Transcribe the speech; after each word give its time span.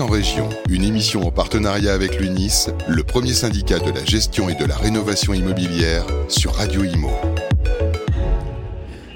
En 0.00 0.08
une 0.68 0.82
émission 0.82 1.28
en 1.28 1.30
partenariat 1.30 1.94
avec 1.94 2.18
l'UNIS, 2.18 2.70
le 2.88 3.04
premier 3.04 3.32
syndicat 3.32 3.78
de 3.78 3.92
la 3.92 4.04
gestion 4.04 4.48
et 4.48 4.56
de 4.56 4.64
la 4.64 4.76
rénovation 4.76 5.32
immobilière 5.32 6.04
sur 6.28 6.54
Radio 6.54 6.82
Imo. 6.82 7.35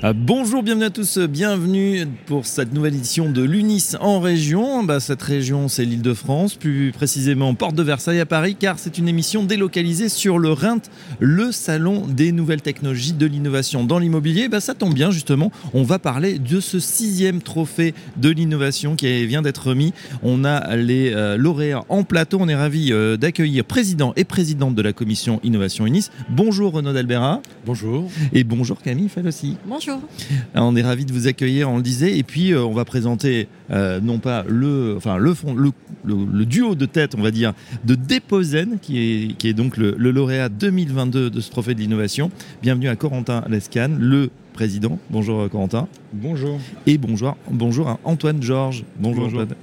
Ah, 0.03 0.15
bonjour, 0.15 0.63
bienvenue 0.63 0.87
à 0.87 0.91
tous, 0.91 1.19
bienvenue 1.19 2.07
pour 2.25 2.47
cette 2.47 2.73
nouvelle 2.73 2.95
édition 2.95 3.31
de 3.31 3.43
l'UNIS 3.43 3.99
en 4.01 4.19
région. 4.19 4.83
Bah, 4.83 4.99
cette 4.99 5.21
région, 5.21 5.69
c'est 5.69 5.85
l'île 5.85 6.01
de 6.01 6.15
France, 6.15 6.55
plus 6.55 6.91
précisément 6.91 7.53
Porte 7.53 7.75
de 7.75 7.83
Versailles 7.83 8.21
à 8.21 8.25
Paris, 8.25 8.57
car 8.59 8.79
c'est 8.79 8.97
une 8.97 9.09
émission 9.09 9.45
délocalisée 9.45 10.09
sur 10.09 10.39
le 10.39 10.53
RINT, 10.53 10.81
le 11.19 11.53
salon 11.53 12.07
des 12.07 12.33
nouvelles 12.33 12.63
technologies 12.63 13.13
de 13.13 13.27
l'innovation 13.27 13.85
dans 13.85 13.99
l'immobilier. 13.99 14.49
Bah, 14.49 14.61
ça 14.61 14.73
tombe 14.73 14.95
bien, 14.95 15.11
justement, 15.11 15.53
on 15.75 15.83
va 15.83 15.99
parler 15.99 16.39
de 16.39 16.61
ce 16.61 16.81
sixième 16.81 17.43
trophée 17.43 17.93
de 18.17 18.31
l'innovation 18.31 18.97
qui 18.97 19.27
vient 19.27 19.43
d'être 19.43 19.69
remis. 19.69 19.93
On 20.23 20.47
a 20.47 20.77
les 20.77 21.13
euh, 21.13 21.37
lauréats 21.37 21.85
en 21.91 22.05
plateau. 22.05 22.39
On 22.41 22.49
est 22.49 22.57
ravis 22.57 22.91
euh, 22.91 23.19
d'accueillir 23.19 23.67
président 23.67 24.15
et 24.17 24.25
présidente 24.25 24.75
de 24.75 24.81
la 24.81 24.95
commission 24.95 25.41
Innovation 25.43 25.85
UNIS. 25.85 26.09
Bonjour 26.31 26.73
Renaud 26.73 26.95
Dalbera. 26.95 27.43
Bonjour. 27.67 28.11
Et 28.33 28.45
bonjour 28.45 28.81
Camille 28.81 29.11
Falossi. 29.11 29.59
Bonjour. 29.67 29.90
Euh, 29.91 30.61
on 30.61 30.77
est 30.77 30.83
ravis 30.83 31.05
de 31.05 31.13
vous 31.13 31.27
accueillir, 31.27 31.71
on 31.71 31.77
le 31.77 31.83
disait. 31.83 32.17
Et 32.17 32.23
puis, 32.23 32.53
euh, 32.53 32.63
on 32.63 32.73
va 32.73 32.85
présenter 32.85 33.49
euh, 33.71 34.01
non 34.01 34.19
pas 34.19 34.45
le, 34.49 34.95
enfin, 34.97 35.17
le, 35.17 35.35
fond, 35.35 35.55
le, 35.55 35.73
le, 36.05 36.45
duo 36.45 36.75
de 36.75 36.87
tête, 36.87 37.15
on 37.17 37.23
va 37.23 37.31
dire, 37.31 37.53
de 37.85 37.95
Deposen, 37.95 38.79
qui 38.81 38.99
est, 38.99 39.37
qui 39.37 39.49
est 39.49 39.55
donc 39.55 39.77
le, 39.77 39.93
lauréat 39.93 40.49
2022 40.49 41.31
de 41.31 41.41
ce 41.41 41.51
trophée 41.51 41.75
de 41.75 41.81
l'innovation. 41.81 42.31
Bienvenue 42.63 42.89
à 42.89 42.97
Corentin 42.97 43.45
Lescan, 43.49 43.91
le 43.99 44.31
président. 44.53 44.99
Bonjour 45.11 45.49
Corentin. 45.49 45.89
Bonjour. 46.13 46.59
Et 46.87 46.99
bonjour, 46.99 47.37
bonjour 47.51 47.89
à 47.89 47.99
Antoine 48.05 48.43
Georges. 48.43 48.85
Bonjour, 48.99 49.25
bonjour. 49.25 49.43
Antoine. 49.43 49.57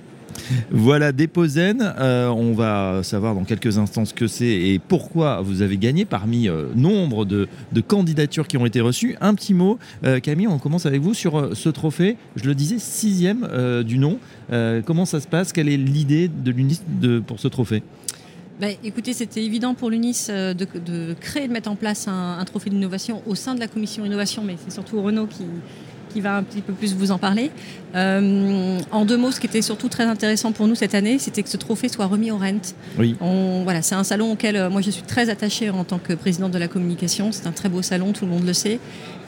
Voilà, 0.72 1.12
Deposen. 1.12 1.82
Euh, 1.82 2.28
on 2.30 2.54
va 2.54 3.02
savoir 3.04 3.36
dans 3.36 3.44
quelques 3.44 3.78
instants 3.78 4.06
ce 4.06 4.14
que 4.14 4.28
c'est 4.28 4.46
et 4.46 4.80
pourquoi 4.80 5.42
vous 5.42 5.62
avez 5.62 5.78
gagné 5.78 6.06
parmi 6.06 6.48
euh, 6.48 6.68
nombre 6.76 7.26
de, 7.26 7.48
candidatures 7.88 8.48
qui 8.48 8.58
ont 8.58 8.66
été 8.66 8.82
reçues. 8.82 9.16
Un 9.22 9.34
petit 9.34 9.54
mot, 9.54 9.78
euh, 10.04 10.20
Camille, 10.20 10.48
on 10.48 10.60
commence 10.60 10.86
avec 10.86 11.02
vous 11.02 11.14
sur 11.14 11.56
ce 11.56 11.70
trophée. 11.70 12.18
Je 12.36 12.46
le 12.46 12.56
disais, 12.56 12.80
sixième 12.80 13.48
du 13.84 13.98
nom. 13.98 14.20
comment 14.86 15.06
ça 15.06 15.20
se 15.20 15.28
passe? 15.28 15.54
Quelle 15.54 15.70
est 15.70 15.78
l'idée 15.78 16.28
de 16.28 16.52
l'UNIS 16.52 16.82
pour 17.26 17.40
ce 17.40 17.48
trophée? 17.48 17.84
Bah, 18.60 18.68
écoutez, 18.84 19.14
c'était 19.14 19.44
évident 19.44 19.76
pour 19.76 19.90
l'UNIS 19.90 20.28
de, 20.30 21.14
créer, 21.14 21.48
de 21.48 21.54
mettre 21.54 21.70
en 21.70 21.76
place 21.76 22.08
un 22.08 22.44
trophée 22.46 22.70
d'innovation 22.70 23.22
au 23.28 23.36
sein 23.36 23.56
de 23.56 23.60
la 23.60 23.68
commission 23.68 24.04
innovation, 24.06 24.44
mais 24.44 24.56
c'est 24.64 24.74
surtout 24.74 25.02
Renault 25.02 25.28
qui, 25.28 25.44
qui 26.18 26.22
va 26.22 26.38
un 26.38 26.42
petit 26.42 26.62
peu 26.62 26.74
plus 26.74 26.96
vous 26.96 27.12
en 27.12 27.20
parler. 27.20 27.52
Euh, 27.94 28.80
en 28.92 29.06
deux 29.06 29.18
mots, 29.18 29.30
ce 29.30 29.40
qui 29.40 29.46
était 29.46 29.62
surtout 29.62 29.88
très 29.88 30.06
intéressant 30.06 30.52
pour 30.52 30.66
nous 30.66 30.74
cette 30.74 30.96
année, 30.96 31.20
c'était 31.20 31.44
que 31.44 31.50
ce 31.50 31.58
trophée 31.58 31.90
soit 31.90 32.08
remis 32.08 32.32
au 32.32 32.38
Rent. 32.38 32.74
Oui. 32.98 33.16
voilà, 33.64 33.84
c'est 33.84 33.94
un 33.94 34.04
salon 34.04 34.32
auquel 34.32 34.56
euh, 34.56 34.72
moi 34.72 34.82
je 34.82 34.90
suis 34.90 35.04
très 35.04 35.30
attachée 35.30 35.70
en 35.70 35.84
tant 35.84 36.00
que 36.00 36.14
présidente 36.14 36.52
de 36.52 36.58
la 36.58 36.68
communication. 36.68 37.32
C'est 37.32 37.46
un 37.46 37.52
très 37.52 37.70
beau 37.70 37.84
salon, 37.84 38.14
tout 38.14 38.26
le 38.26 38.32
monde 38.32 38.48
le 38.48 38.54
sait. 38.54 38.80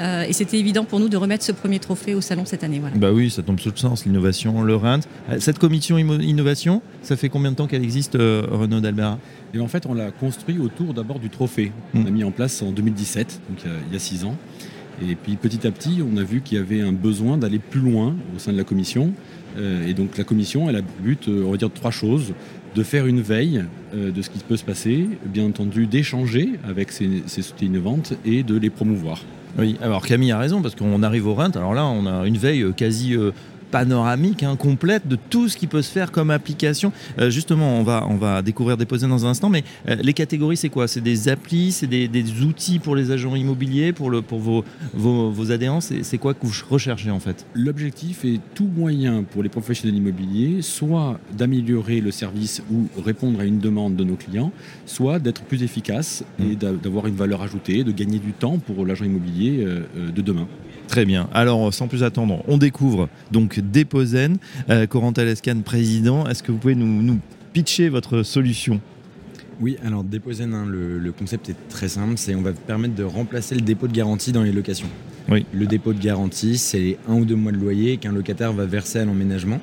Euh, 0.01 0.23
et 0.27 0.33
c'était 0.33 0.57
évident 0.57 0.83
pour 0.83 0.99
nous 0.99 1.09
de 1.09 1.17
remettre 1.17 1.43
ce 1.43 1.51
premier 1.51 1.77
trophée 1.77 2.15
au 2.15 2.21
salon 2.21 2.45
cette 2.45 2.63
année. 2.63 2.79
Voilà. 2.79 2.95
Bah 2.95 3.11
oui, 3.11 3.29
ça 3.29 3.43
tombe 3.43 3.59
sous 3.59 3.69
le 3.69 3.77
sens, 3.77 4.05
l'innovation, 4.05 4.63
le 4.63 4.75
Rent. 4.75 5.01
Cette 5.37 5.59
commission 5.59 5.99
innovation, 5.99 6.81
ça 7.03 7.15
fait 7.17 7.29
combien 7.29 7.51
de 7.51 7.55
temps 7.55 7.67
qu'elle 7.67 7.83
existe, 7.83 8.15
Renaud 8.15 8.79
d'Albert? 8.79 9.19
Et 9.53 9.59
en 9.59 9.67
fait, 9.67 9.85
on 9.85 9.93
l'a 9.93 10.09
construit 10.09 10.57
autour 10.57 10.95
d'abord 10.95 11.19
du 11.19 11.29
trophée. 11.29 11.71
On 11.93 12.03
l'a 12.03 12.09
mis 12.09 12.23
en 12.23 12.31
place 12.31 12.63
en 12.63 12.71
2017, 12.71 13.41
donc 13.47 13.59
il 13.87 13.93
y 13.93 13.95
a 13.95 13.99
six 13.99 14.25
ans. 14.25 14.35
Et 15.01 15.15
puis 15.15 15.35
petit 15.35 15.65
à 15.65 15.71
petit, 15.71 16.01
on 16.01 16.17
a 16.17 16.23
vu 16.23 16.41
qu'il 16.41 16.57
y 16.57 16.61
avait 16.61 16.81
un 16.81 16.91
besoin 16.91 17.37
d'aller 17.37 17.59
plus 17.59 17.81
loin 17.81 18.15
au 18.35 18.39
sein 18.39 18.51
de 18.51 18.57
la 18.57 18.63
commission. 18.63 19.13
Euh, 19.57 19.87
et 19.87 19.93
donc 19.93 20.17
la 20.17 20.23
commission, 20.23 20.69
elle 20.69 20.77
a 20.77 20.81
but, 20.81 21.27
euh, 21.27 21.43
on 21.45 21.51
va 21.51 21.57
dire, 21.57 21.69
de 21.69 21.73
trois 21.73 21.91
choses. 21.91 22.33
De 22.75 22.83
faire 22.83 23.07
une 23.07 23.21
veille 23.21 23.63
euh, 23.95 24.11
de 24.11 24.21
ce 24.21 24.29
qui 24.29 24.39
peut 24.39 24.57
se 24.57 24.63
passer, 24.63 25.07
bien 25.25 25.45
entendu 25.45 25.87
d'échanger 25.87 26.51
avec 26.67 26.91
ces, 26.91 27.23
ces 27.25 27.41
sociétés 27.41 27.65
innovantes 27.65 28.13
et 28.25 28.43
de 28.43 28.55
les 28.57 28.69
promouvoir. 28.69 29.23
Oui, 29.57 29.75
alors 29.81 30.05
Camille 30.05 30.31
a 30.31 30.37
raison, 30.37 30.61
parce 30.61 30.75
qu'on 30.75 31.01
arrive 31.01 31.25
au 31.25 31.33
RINT, 31.33 31.51
alors 31.55 31.73
là 31.73 31.83
on 31.85 32.05
a 32.05 32.27
une 32.27 32.37
veille 32.37 32.71
quasi 32.77 33.15
panoramique 33.71 34.43
hein, 34.43 34.55
complète 34.55 35.07
de 35.07 35.17
tout 35.29 35.49
ce 35.49 35.57
qui 35.57 35.67
peut 35.67 35.81
se 35.81 35.91
faire 35.91 36.11
comme 36.11 36.31
application. 36.31 36.91
Euh, 37.19 37.29
justement, 37.29 37.79
on 37.79 37.83
va, 37.83 38.05
on 38.09 38.15
va 38.15 38.41
découvrir 38.41 38.77
déposer 38.77 39.07
dans 39.07 39.25
un 39.25 39.29
instant, 39.29 39.49
mais 39.49 39.63
euh, 39.87 39.95
les 39.95 40.13
catégories, 40.13 40.57
c'est 40.57 40.69
quoi? 40.69 40.87
C'est 40.87 41.01
des 41.01 41.29
applis, 41.29 41.71
c'est 41.71 41.87
des, 41.87 42.09
outils 42.41 42.79
pour 42.79 42.95
les 42.95 43.11
agents 43.11 43.35
immobiliers, 43.35 43.93
pour, 43.93 44.09
le, 44.09 44.21
pour 44.21 44.39
vos, 44.39 44.63
vos, 44.93 45.31
vos 45.31 45.51
adhérents? 45.51 45.81
C'est 45.81 46.17
quoi 46.17 46.33
que 46.33 46.45
vous 46.45 46.53
recherchez 46.69 47.11
en 47.11 47.19
fait? 47.19 47.45
L'objectif 47.53 48.25
est 48.25 48.39
tout 48.53 48.69
moyen 48.75 49.23
pour 49.23 49.43
les 49.43 49.49
professionnels 49.49 49.97
immobiliers, 49.97 50.61
soit 50.61 51.19
d'améliorer 51.31 52.01
le 52.01 52.11
service 52.11 52.61
ou 52.71 52.87
répondre 53.03 53.39
à 53.39 53.45
une 53.45 53.59
demande 53.59 53.95
de 53.95 54.03
nos 54.03 54.15
clients, 54.15 54.51
soit 54.85 55.19
d'être 55.19 55.41
plus 55.43 55.63
efficace 55.63 56.23
et 56.39 56.55
mmh. 56.55 56.77
d'avoir 56.81 57.07
une 57.07 57.15
valeur 57.15 57.41
ajoutée, 57.41 57.83
de 57.83 57.91
gagner 57.91 58.19
du 58.19 58.31
temps 58.31 58.57
pour 58.59 58.85
l'agent 58.85 59.05
immobilier 59.05 59.63
euh, 59.65 60.11
de 60.11 60.21
demain. 60.21 60.47
Très 60.89 61.05
bien. 61.05 61.29
Alors, 61.33 61.71
sans 61.71 61.87
plus 61.87 62.03
attendre, 62.03 62.43
on 62.47 62.57
découvre 62.57 63.09
donc 63.31 63.58
Deposen. 63.61 64.37
Euh, 64.69 64.87
Corentin 64.87 65.25
Lescan, 65.25 65.61
président, 65.63 66.27
est-ce 66.27 66.43
que 66.43 66.51
vous 66.51 66.57
pouvez 66.57 66.75
nous, 66.75 67.19
pitcher 67.53 67.89
votre 67.89 68.23
solution? 68.23 68.79
Oui, 69.61 69.77
alors 69.85 70.03
Deposen, 70.03 70.53
hein, 70.53 70.65
le, 70.65 71.11
concept 71.11 71.49
est 71.49 71.67
très 71.69 71.89
simple, 71.89 72.13
c'est 72.17 72.35
on 72.35 72.41
va 72.41 72.53
permettre 72.53 72.95
de 72.95 73.03
remplacer 73.03 73.55
le 73.55 73.61
dépôt 73.61 73.87
de 73.87 73.93
garantie 73.93 74.31
dans 74.31 74.43
les 74.43 74.51
locations. 74.51 74.87
Oui. 75.29 75.45
Le 75.53 75.65
dépôt 75.65 75.93
de 75.93 75.99
garantie, 75.99 76.57
c'est 76.57 76.97
un 77.07 77.15
ou 77.15 77.25
deux 77.25 77.35
mois 77.35 77.51
de 77.51 77.57
loyer 77.57 77.97
qu'un 77.97 78.13
locataire 78.13 78.53
va 78.53 78.65
verser 78.65 78.99
à 78.99 79.05
l'emménagement. 79.05 79.59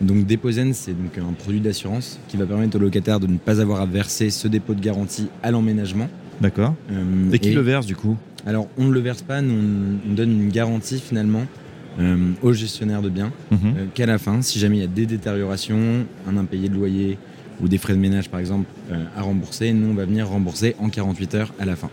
Donc 0.00 0.26
Deposen, 0.26 0.74
c'est 0.74 0.92
donc 0.92 1.16
un 1.16 1.32
produit 1.32 1.60
d'assurance 1.60 2.18
qui 2.28 2.36
va 2.36 2.44
permettre 2.44 2.76
au 2.76 2.80
locataire 2.80 3.18
de 3.18 3.26
ne 3.26 3.38
pas 3.38 3.60
avoir 3.60 3.80
à 3.80 3.86
verser 3.86 4.28
ce 4.30 4.46
dépôt 4.46 4.74
de 4.74 4.80
garantie 4.80 5.28
à 5.42 5.50
l'emménagement. 5.50 6.08
D'accord. 6.40 6.74
Euh, 6.92 7.32
et 7.32 7.38
qui 7.38 7.52
le 7.52 7.62
verse 7.62 7.86
du 7.86 7.96
coup? 7.96 8.16
Alors, 8.46 8.68
on 8.78 8.84
ne 8.84 8.92
le 8.92 9.00
verse 9.00 9.22
pas, 9.22 9.40
nous, 9.40 9.54
on, 10.08 10.12
donne 10.12 10.30
une 10.30 10.50
garantie 10.50 11.00
finalement 11.00 11.40
euh, 11.40 11.65
au 12.42 12.52
gestionnaire 12.52 13.02
de 13.02 13.08
biens 13.08 13.32
mhm. 13.50 13.58
euh, 13.64 13.86
qu'à 13.94 14.06
la 14.06 14.18
fin, 14.18 14.42
si 14.42 14.58
jamais 14.58 14.76
il 14.76 14.80
y 14.80 14.84
a 14.84 14.88
des 14.88 15.06
détériorations, 15.06 16.06
un 16.28 16.36
impayé 16.36 16.68
de 16.68 16.74
loyer 16.74 17.18
ou 17.60 17.68
des 17.68 17.78
frais 17.78 17.94
de 17.94 17.98
ménage 17.98 18.28
par 18.28 18.40
exemple 18.40 18.66
euh, 18.92 19.04
à 19.16 19.22
rembourser, 19.22 19.72
nous 19.72 19.88
on 19.88 19.94
va 19.94 20.04
venir 20.04 20.28
rembourser 20.28 20.76
en 20.78 20.88
48 20.88 21.34
heures 21.34 21.54
à 21.58 21.64
la 21.64 21.76
fin. 21.76 21.90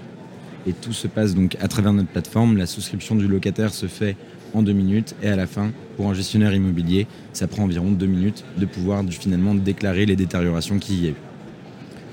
Et 0.67 0.73
tout 0.73 0.93
se 0.93 1.07
passe 1.07 1.35
donc 1.35 1.57
à 1.59 1.67
travers 1.67 1.93
notre 1.93 2.09
plateforme. 2.09 2.57
La 2.57 2.65
souscription 2.65 3.15
du 3.15 3.27
locataire 3.27 3.73
se 3.73 3.87
fait 3.87 4.15
en 4.53 4.61
deux 4.61 4.73
minutes 4.73 5.15
et 5.21 5.27
à 5.27 5.35
la 5.35 5.47
fin, 5.47 5.71
pour 5.97 6.09
un 6.09 6.13
gestionnaire 6.13 6.53
immobilier, 6.53 7.07
ça 7.33 7.47
prend 7.47 7.63
environ 7.63 7.91
deux 7.91 8.05
minutes 8.05 8.43
de 8.57 8.65
pouvoir 8.65 9.03
finalement 9.09 9.55
déclarer 9.55 10.05
les 10.05 10.15
détériorations 10.15 10.79
qu'il 10.79 11.03
y 11.03 11.07
a 11.07 11.11
eu. 11.11 11.15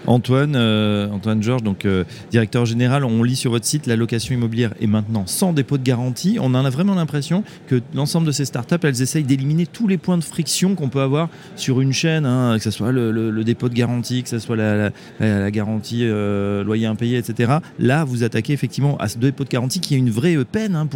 Antoine, 0.07 0.55
euh, 0.57 1.09
Antoine 1.11 1.43
Georges, 1.43 1.63
donc 1.63 1.85
euh, 1.85 2.05
directeur 2.31 2.67
général, 2.67 3.05
on 3.05 3.23
lit 3.23 3.37
sur 3.37 3.51
votre 3.51 3.65
site 3.65 3.87
la 3.87 3.97
location 3.97 4.35
immobilière 4.35 4.75
est 4.81 4.87
maintenant 4.87 5.25
sans 5.27 5.53
dépôt 5.53 5.79
de 5.79 5.83
garantie. 5.83 6.39
On 6.41 6.55
en 6.55 6.65
a 6.65 6.71
vraiment 6.71 6.95
l'impression 6.95 7.45
que 7.67 7.81
l'ensemble 7.95 8.27
de 8.27 8.33
ces 8.33 8.45
startups, 8.45 8.77
elles 8.83 9.03
essayent 9.03 9.25
d'éliminer 9.25 9.67
tous 9.67 9.89
les 9.89 9.99
points 9.99 10.19
de 10.19 10.25
friction 10.25 10.75
qu'on 10.75 10.89
peut 10.89 11.01
avoir 11.01 11.29
sur 11.57 11.81
une 11.81 11.93
chaîne, 11.93 12.27
hein, 12.27 12.55
que 12.57 12.63
ce 12.63 12.71
soit 12.71 12.93
le, 12.93 13.45
dépôt 13.45 13.69
de 13.69 13.75
garantie, 13.75 14.23
que 14.23 14.29
ce 14.29 14.39
soit 14.39 14.57
la, 14.57 15.51
garantie 15.51 16.01
euh, 16.03 16.65
loyer 16.65 16.87
impayé, 16.87 17.19
etc. 17.19 17.59
Là, 17.79 18.05
vous 18.05 18.23
attaquez 18.25 18.53
effectivement 18.53 18.97
à 18.99 19.09
ce 19.09 19.19
dépôt 19.19 19.45
de 19.45 19.49
garantie 19.49 19.81
qui 19.81 19.95
est 19.95 19.99
une 19.99 20.11
vraie 20.11 20.37
peine. 20.45 20.77
Hein, 20.77 20.89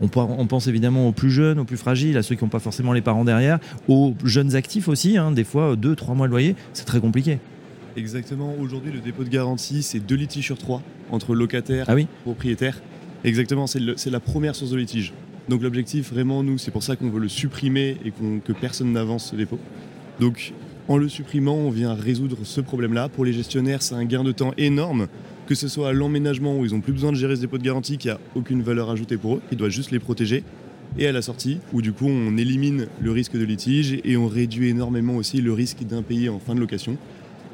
on, 0.00 0.08
pense 0.46 0.66
évidemment 0.66 1.08
aux 1.08 1.12
plus 1.12 1.30
jeunes, 1.30 1.58
aux 1.58 1.64
plus 1.64 1.76
fragiles, 1.76 2.16
à 2.16 2.22
ceux 2.22 2.34
qui 2.34 2.44
n'ont 2.44 2.50
pas 2.50 2.58
forcément 2.58 2.92
les 2.92 3.02
parents 3.02 3.24
derrière, 3.24 3.58
aux 3.88 4.14
jeunes 4.24 4.54
actifs 4.54 4.88
aussi. 4.88 5.16
Hein, 5.16 5.32
des 5.32 5.44
fois, 5.44 5.76
deux, 5.76 5.96
trois 5.96 6.14
mois 6.14 6.26
de 6.26 6.32
loyer, 6.32 6.56
c'est 6.72 6.84
très 6.84 7.00
compliqué. 7.00 7.38
Exactement. 7.96 8.54
Aujourd'hui, 8.60 8.92
le 8.92 9.00
dépôt 9.00 9.24
de 9.24 9.28
garantie, 9.28 9.82
c'est 9.82 10.00
deux 10.00 10.14
litiges 10.14 10.46
sur 10.46 10.58
trois 10.58 10.82
entre 11.10 11.34
locataires 11.34 11.86
ah 11.88 11.98
et 11.98 12.06
propriétaires. 12.22 12.80
Exactement, 13.24 13.66
c'est 13.66 14.10
la 14.10 14.20
première 14.20 14.54
source 14.54 14.70
de 14.70 14.76
litige. 14.76 15.12
Donc 15.48 15.62
l'objectif, 15.62 16.12
vraiment, 16.12 16.42
nous, 16.42 16.58
c'est 16.58 16.70
pour 16.70 16.82
ça 16.82 16.96
qu'on 16.96 17.10
veut 17.10 17.20
le 17.20 17.28
supprimer 17.28 17.96
et 18.04 18.12
que 18.44 18.52
personne 18.52 18.92
n'avance 18.92 19.30
ce 19.30 19.36
dépôt. 19.36 19.58
Donc 20.20 20.52
en 20.88 20.96
le 20.96 21.08
supprimant, 21.08 21.54
on 21.54 21.70
vient 21.70 21.94
résoudre 21.94 22.38
ce 22.42 22.60
problème-là. 22.60 23.08
Pour 23.08 23.24
les 23.24 23.32
gestionnaires, 23.32 23.82
c'est 23.82 23.94
un 23.94 24.04
gain 24.04 24.24
de 24.24 24.32
temps 24.32 24.52
énorme, 24.58 25.06
que 25.46 25.54
ce 25.54 25.68
soit 25.68 25.90
à 25.90 25.92
l'emménagement 25.92 26.58
où 26.58 26.64
ils 26.64 26.72
n'ont 26.72 26.80
plus 26.80 26.92
besoin 26.92 27.12
de 27.12 27.16
gérer 27.16 27.36
ce 27.36 27.42
dépôt 27.42 27.58
de 27.58 27.62
garantie 27.62 27.98
qui 27.98 28.08
n'a 28.08 28.18
aucune 28.34 28.62
valeur 28.62 28.90
ajoutée 28.90 29.16
pour 29.16 29.36
eux, 29.36 29.42
qui 29.48 29.56
doit 29.56 29.68
juste 29.68 29.92
les 29.92 30.00
protéger, 30.00 30.42
et 30.98 31.06
à 31.06 31.12
la 31.12 31.22
sortie, 31.22 31.58
où 31.72 31.82
du 31.82 31.92
coup 31.92 32.06
on 32.08 32.36
élimine 32.36 32.86
le 33.00 33.12
risque 33.12 33.36
de 33.36 33.44
litige 33.44 33.98
et 34.04 34.16
on 34.16 34.26
réduit 34.26 34.68
énormément 34.68 35.16
aussi 35.16 35.40
le 35.40 35.52
risque 35.52 35.84
d'impayé 35.84 36.28
en 36.28 36.38
fin 36.38 36.54
de 36.54 36.60
location. 36.60 36.96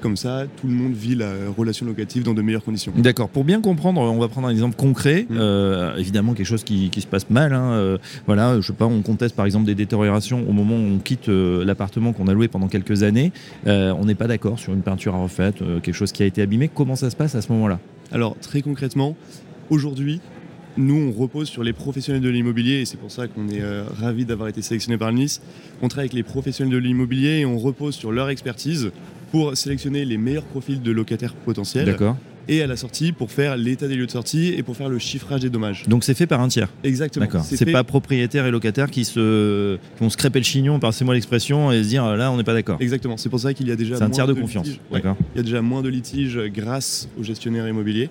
Comme 0.01 0.17
ça, 0.17 0.45
tout 0.61 0.69
le 0.69 0.75
monde 0.75 0.93
vit 0.93 1.15
la 1.15 1.33
relation 1.57 1.85
locative 1.85 2.23
dans 2.23 2.35
de 2.35 2.43
meilleures 2.43 2.65
conditions. 2.65 2.93
D'accord. 2.97 3.29
Pour 3.29 3.45
bien 3.45 3.61
comprendre, 3.61 4.01
on 4.01 4.19
va 4.19 4.29
prendre 4.29 4.47
un 4.47 4.51
exemple 4.51 4.77
concret. 4.77 5.27
Mm. 5.29 5.37
Euh, 5.37 5.97
évidemment, 5.97 6.35
quelque 6.35 6.47
chose 6.47 6.65
qui, 6.65 6.91
se 6.99 7.07
passe 7.07 7.31
mal. 7.31 7.53
Hein. 7.53 7.73
Euh, 7.73 7.99
voilà, 8.27 8.61
je 8.61 8.67
sais 8.67 8.73
pas, 8.73 8.87
on 8.87 9.03
conteste 9.03 9.35
par 9.35 9.47
exemple 9.47 9.67
des 9.67 9.75
détériorations 9.75 10.45
au 10.49 10.53
moment 10.53 10.77
où 10.77 10.97
on 10.97 10.99
quitte 10.99 11.29
euh, 11.29 11.65
l'appartement 11.65 12.13
qu'on 12.13 12.29
a 12.29 12.33
loué 12.33 12.49
pendant 12.49 12.69
quelques 12.69 13.03
années. 13.03 13.33
on 13.67 14.05
n'est 14.05 14.15
pas 14.15 14.27
d'accord 14.27 14.59
sur 14.59 14.73
une 14.73 14.83
peinture 14.83 15.15
à 15.15 15.19
refaire, 15.19 15.53
quelque 15.55 15.93
chose 15.93 16.13
qui 16.13 16.23
a 16.23 16.27
été 16.27 16.43
abîmé. 16.43 16.69
Comment 16.73 16.97
ça 16.97 17.11
se 17.11 17.17
passe 17.17 17.35
à 17.35 17.43
ce 17.43 17.53
moment-là? 17.53 17.79
Alors, 18.13 18.37
très 18.41 18.63
concrètement, 18.63 19.17
aujourd'hui, 19.71 20.21
nous, 20.79 20.95
on 20.95 21.21
repose 21.21 21.49
sur 21.49 21.65
les 21.65 21.73
professionnels 21.73 22.23
de 22.23 22.29
l'immobilier 22.29 22.81
et 22.81 22.85
c'est 22.85 22.97
pour 22.97 23.11
ça 23.11 23.27
qu'on 23.27 23.49
est 23.49 23.61
euh, 23.61 23.83
ravis 23.99 24.25
d'avoir 24.25 24.49
été 24.49 24.63
sélectionné 24.63 24.97
par 24.97 25.11
le 25.11 25.19
Nice. 25.19 25.43
On 25.83 25.89
travaille 25.89 26.05
avec 26.05 26.13
les 26.13 26.23
professionnels 26.23 26.73
de 26.73 26.79
l'immobilier 26.79 27.41
et 27.41 27.47
on 27.47 27.59
repose 27.59 27.97
sur 27.97 28.13
leur 28.13 28.31
expertise 28.31 28.93
pour 29.31 29.57
sélectionner 29.57 30.05
les 30.05 30.17
meilleurs 30.19 30.45
profils 30.45 30.81
de 30.81 30.91
locataires 30.91 31.35
potentiels. 31.35 31.87
D'accord. 31.87 32.17
Et 32.51 32.63
à 32.63 32.67
la 32.67 32.77
sortie, 32.77 33.13
pour 33.13 33.31
faire 33.31 33.59
l'état 33.59 33.89
des 33.89 33.95
lieux 33.95 34.07
de 34.07 34.11
sortie 34.11 34.55
et 34.57 34.63
pour 34.63 34.75
faire 34.75 34.89
le 34.89 34.99
chiffrage 34.99 35.43
des 35.43 35.51
dommages. 35.51 35.85
Donc 35.87 36.03
c'est 36.03 36.15
fait 36.15 36.27
par 36.27 36.41
un 36.41 36.49
tiers. 36.49 36.71
Exactement. 36.83 37.27
D'accord. 37.27 37.45
C'est 37.45 37.63
fait- 37.63 37.73
pas 37.73 37.85
propriétaire 37.85 38.47
et 38.47 38.51
locataire 38.51 38.91
qui 38.91 39.05
se 39.05 39.77
qui 39.77 40.03
vont 40.03 40.09
se 40.09 40.17
crêper 40.17 40.39
le 40.39 40.47
chignon, 40.47 40.81
passez-moi 40.81 41.13
l'expression, 41.13 41.71
et 41.71 41.83
se 41.83 41.89
dire 41.89 42.17
là 42.17 42.33
on 42.33 42.39
n'est 42.39 42.45
pas 42.45 42.55
d'accord. 42.55 42.79
Exactement. 42.81 43.19
C'est 43.19 43.29
pour 43.29 43.41
ça 43.41 43.53
qu'il 43.53 43.69
y 43.69 43.71
a 43.71 43.77
déjà 43.77 43.97
C'est 43.97 44.03
un 44.03 44.07
moins 44.07 44.15
tiers 44.15 44.27
de 44.27 44.33
confiance. 44.33 44.67
Ouais. 44.67 44.75
D'accord. 44.93 45.17
Il 45.35 45.39
y 45.39 45.41
a 45.41 45.43
déjà 45.43 45.61
moins 45.61 45.83
de 45.83 45.91
litiges 45.91 46.39
grâce 46.47 47.11
aux 47.21 47.23
gestionnaires 47.23 47.69
immobiliers. 47.69 48.09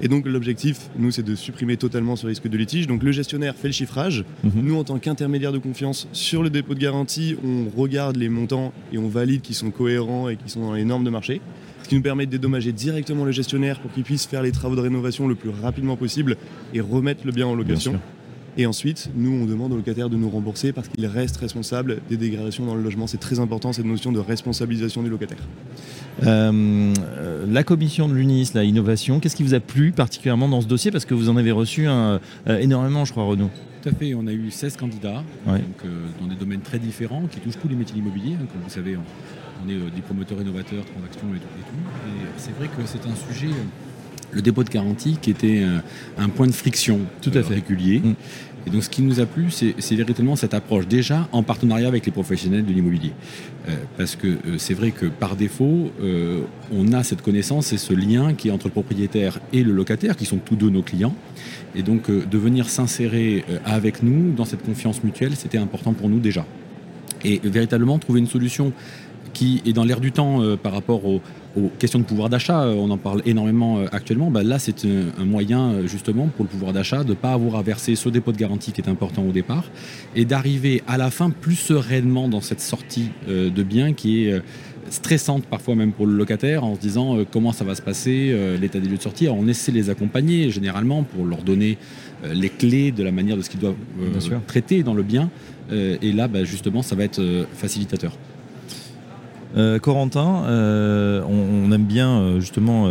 Et 0.00 0.08
donc 0.08 0.26
l'objectif, 0.26 0.90
nous, 0.98 1.10
c'est 1.10 1.22
de 1.22 1.34
supprimer 1.34 1.76
totalement 1.76 2.16
ce 2.16 2.26
risque 2.26 2.48
de 2.48 2.56
litige. 2.56 2.86
Donc 2.86 3.02
le 3.02 3.12
gestionnaire 3.12 3.54
fait 3.56 3.68
le 3.68 3.72
chiffrage. 3.72 4.24
Mhm. 4.44 4.52
Nous, 4.62 4.76
en 4.76 4.84
tant 4.84 4.98
qu'intermédiaire 4.98 5.52
de 5.52 5.58
confiance 5.58 6.08
sur 6.12 6.42
le 6.42 6.50
dépôt 6.50 6.74
de 6.74 6.80
garantie, 6.80 7.36
on 7.44 7.66
regarde 7.76 8.16
les 8.16 8.28
montants 8.28 8.72
et 8.92 8.98
on 8.98 9.08
valide 9.08 9.40
qu'ils 9.40 9.56
sont 9.56 9.70
cohérents 9.70 10.28
et 10.28 10.36
qu'ils 10.36 10.50
sont 10.50 10.60
dans 10.60 10.74
les 10.74 10.84
normes 10.84 11.04
de 11.04 11.10
marché. 11.10 11.40
Ce 11.82 11.88
qui 11.88 11.94
nous 11.94 12.02
permet 12.02 12.26
de 12.26 12.30
dédommager 12.30 12.72
directement 12.72 13.24
le 13.24 13.32
gestionnaire 13.32 13.80
pour 13.80 13.90
qu'il 13.92 14.04
puisse 14.04 14.26
faire 14.26 14.42
les 14.42 14.52
travaux 14.52 14.76
de 14.76 14.80
rénovation 14.80 15.26
le 15.26 15.34
plus 15.34 15.50
rapidement 15.50 15.96
possible 15.96 16.36
et 16.74 16.80
remettre 16.80 17.24
le 17.24 17.32
bien 17.32 17.46
en 17.46 17.54
location. 17.54 17.98
Et 18.58 18.66
ensuite, 18.66 19.10
nous, 19.14 19.32
on 19.32 19.46
demande 19.46 19.72
au 19.72 19.76
locataire 19.76 20.10
de 20.10 20.16
nous 20.16 20.28
rembourser 20.28 20.72
parce 20.72 20.88
qu'il 20.88 21.06
reste 21.06 21.36
responsable 21.36 22.00
des 22.10 22.16
dégradations 22.16 22.66
dans 22.66 22.74
le 22.74 22.82
logement. 22.82 23.06
C'est 23.06 23.18
très 23.18 23.38
important 23.38 23.72
cette 23.72 23.84
notion 23.84 24.10
de 24.10 24.18
responsabilisation 24.18 25.02
du 25.02 25.08
locataire. 25.08 25.38
Euh, 26.26 26.94
la 27.48 27.62
commission 27.64 28.08
de 28.08 28.14
l'UNIS, 28.14 28.50
la 28.54 28.64
innovation, 28.64 29.20
qu'est-ce 29.20 29.36
qui 29.36 29.42
vous 29.42 29.54
a 29.54 29.60
plu 29.60 29.92
particulièrement 29.92 30.48
dans 30.48 30.60
ce 30.60 30.66
dossier? 30.66 30.90
Parce 30.90 31.04
que 31.04 31.14
vous 31.14 31.28
en 31.28 31.36
avez 31.36 31.52
reçu 31.52 31.86
un, 31.86 32.20
euh, 32.48 32.58
énormément, 32.58 33.04
je 33.04 33.12
crois, 33.12 33.24
Renaud. 33.24 33.50
Tout 33.82 33.88
à 33.90 33.92
fait, 33.92 34.14
on 34.14 34.26
a 34.26 34.32
eu 34.32 34.50
16 34.50 34.76
candidats 34.76 35.22
Ouais. 35.46 35.58
donc, 35.58 35.84
euh, 35.84 36.06
dans 36.20 36.26
des 36.26 36.34
domaines 36.34 36.60
très 36.60 36.78
différents 36.78 37.22
qui 37.30 37.38
touchent 37.40 37.58
tous 37.60 37.68
les 37.68 37.76
métiers 37.76 37.98
immobiliers. 37.98 38.34
hein. 38.34 38.46
Comme 38.52 38.62
vous 38.62 38.70
savez, 38.70 38.96
on, 38.96 39.00
on 39.64 39.68
est 39.70 39.74
des 39.94 40.00
promoteurs 40.02 40.40
innovateurs, 40.40 40.84
transactions 40.84 41.28
et 41.34 41.38
tout. 41.38 41.46
Et, 41.58 41.62
tout. 41.62 42.24
Et 42.24 42.26
c'est 42.36 42.56
vrai 42.56 42.66
que 42.68 42.82
c'est 42.84 43.06
un 43.08 43.32
sujet, 43.32 43.52
le 44.32 44.42
dépôt 44.42 44.64
de 44.64 44.70
garantie, 44.70 45.16
qui 45.22 45.30
était 45.30 45.64
un 46.18 46.28
point 46.28 46.46
de 46.48 46.52
friction 46.52 47.00
Tout 47.22 47.30
à 47.34 47.42
fait. 47.42 47.54
régulier. 47.54 48.00
Mm. 48.00 48.14
Et 48.68 48.70
donc 48.70 48.84
ce 48.84 48.90
qui 48.90 49.00
nous 49.00 49.18
a 49.18 49.24
plu, 49.24 49.50
c'est 49.50 49.94
véritablement 49.94 50.36
cette 50.36 50.52
approche, 50.52 50.86
déjà 50.86 51.26
en 51.32 51.42
partenariat 51.42 51.88
avec 51.88 52.04
les 52.04 52.12
professionnels 52.12 52.66
de 52.66 52.72
l'immobilier. 52.74 53.12
Euh, 53.66 53.76
parce 53.96 54.14
que 54.14 54.26
euh, 54.26 54.58
c'est 54.58 54.74
vrai 54.74 54.90
que 54.90 55.06
par 55.06 55.36
défaut, 55.36 55.90
euh, 56.02 56.42
on 56.70 56.92
a 56.92 57.02
cette 57.02 57.22
connaissance 57.22 57.72
et 57.72 57.78
ce 57.78 57.94
lien 57.94 58.34
qui 58.34 58.48
est 58.48 58.50
entre 58.50 58.66
le 58.66 58.72
propriétaire 58.72 59.40
et 59.54 59.62
le 59.62 59.72
locataire, 59.72 60.18
qui 60.18 60.26
sont 60.26 60.36
tous 60.36 60.54
deux 60.54 60.68
nos 60.68 60.82
clients. 60.82 61.14
Et 61.74 61.82
donc 61.82 62.10
de 62.10 62.38
venir 62.38 62.68
s'insérer 62.68 63.42
avec 63.64 64.02
nous 64.02 64.34
dans 64.34 64.44
cette 64.44 64.62
confiance 64.62 65.02
mutuelle, 65.02 65.34
c'était 65.34 65.56
important 65.56 65.94
pour 65.94 66.10
nous 66.10 66.18
déjà. 66.18 66.44
Et 67.24 67.40
véritablement 67.42 67.98
trouver 67.98 68.20
une 68.20 68.26
solution 68.26 68.74
qui 69.38 69.62
est 69.64 69.72
dans 69.72 69.84
l'air 69.84 70.00
du 70.00 70.10
temps 70.10 70.42
euh, 70.42 70.56
par 70.56 70.72
rapport 70.72 71.04
aux, 71.06 71.20
aux 71.56 71.68
questions 71.78 72.00
de 72.00 72.04
pouvoir 72.04 72.28
d'achat, 72.28 72.62
euh, 72.62 72.74
on 72.74 72.90
en 72.90 72.98
parle 72.98 73.22
énormément 73.24 73.78
euh, 73.78 73.86
actuellement, 73.92 74.32
bah, 74.32 74.42
là 74.42 74.58
c'est 74.58 74.84
un, 74.84 75.22
un 75.22 75.24
moyen 75.24 75.86
justement 75.86 76.26
pour 76.26 76.44
le 76.44 76.50
pouvoir 76.50 76.72
d'achat 76.72 77.04
de 77.04 77.10
ne 77.10 77.14
pas 77.14 77.32
avoir 77.32 77.54
à 77.54 77.62
verser 77.62 77.94
ce 77.94 78.08
dépôt 78.08 78.32
de 78.32 78.36
garantie 78.36 78.72
qui 78.72 78.80
est 78.80 78.88
important 78.88 79.22
au 79.22 79.30
départ 79.30 79.64
et 80.16 80.24
d'arriver 80.24 80.82
à 80.88 80.98
la 80.98 81.10
fin 81.10 81.30
plus 81.30 81.54
sereinement 81.54 82.28
dans 82.28 82.40
cette 82.40 82.60
sortie 82.60 83.10
de 83.28 83.62
biens 83.62 83.92
qui 83.92 84.24
est 84.24 84.42
stressante 84.90 85.46
parfois 85.46 85.74
même 85.74 85.92
pour 85.92 86.06
le 86.06 86.14
locataire 86.14 86.64
en 86.64 86.74
se 86.74 86.80
disant 86.80 87.18
euh, 87.18 87.24
comment 87.30 87.52
ça 87.52 87.64
va 87.64 87.74
se 87.74 87.82
passer, 87.82 88.30
euh, 88.32 88.56
l'état 88.56 88.80
des 88.80 88.88
lieux 88.88 88.96
de 88.96 89.02
sortie. 89.02 89.26
Alors, 89.26 89.38
on 89.38 89.48
essaie 89.48 89.72
de 89.72 89.76
les 89.76 89.90
accompagner 89.90 90.50
généralement 90.50 91.02
pour 91.02 91.24
leur 91.24 91.42
donner 91.42 91.78
euh, 92.24 92.34
les 92.34 92.48
clés 92.48 92.92
de 92.92 93.02
la 93.02 93.12
manière 93.12 93.36
de 93.36 93.42
ce 93.42 93.50
qu'ils 93.50 93.60
doivent 93.60 93.76
traiter 94.46 94.82
dans 94.82 94.94
le 94.94 95.02
bien. 95.02 95.30
Et 95.70 96.12
là, 96.12 96.28
bah, 96.28 96.44
justement, 96.44 96.80
ça 96.80 96.96
va 96.96 97.04
être 97.04 97.20
facilitateur. 97.52 98.16
Euh, 99.56 99.78
Corentin, 99.78 100.44
euh, 100.46 101.22
on, 101.28 101.68
on 101.68 101.72
aime 101.72 101.84
bien 101.84 102.10
euh, 102.20 102.40
justement 102.40 102.90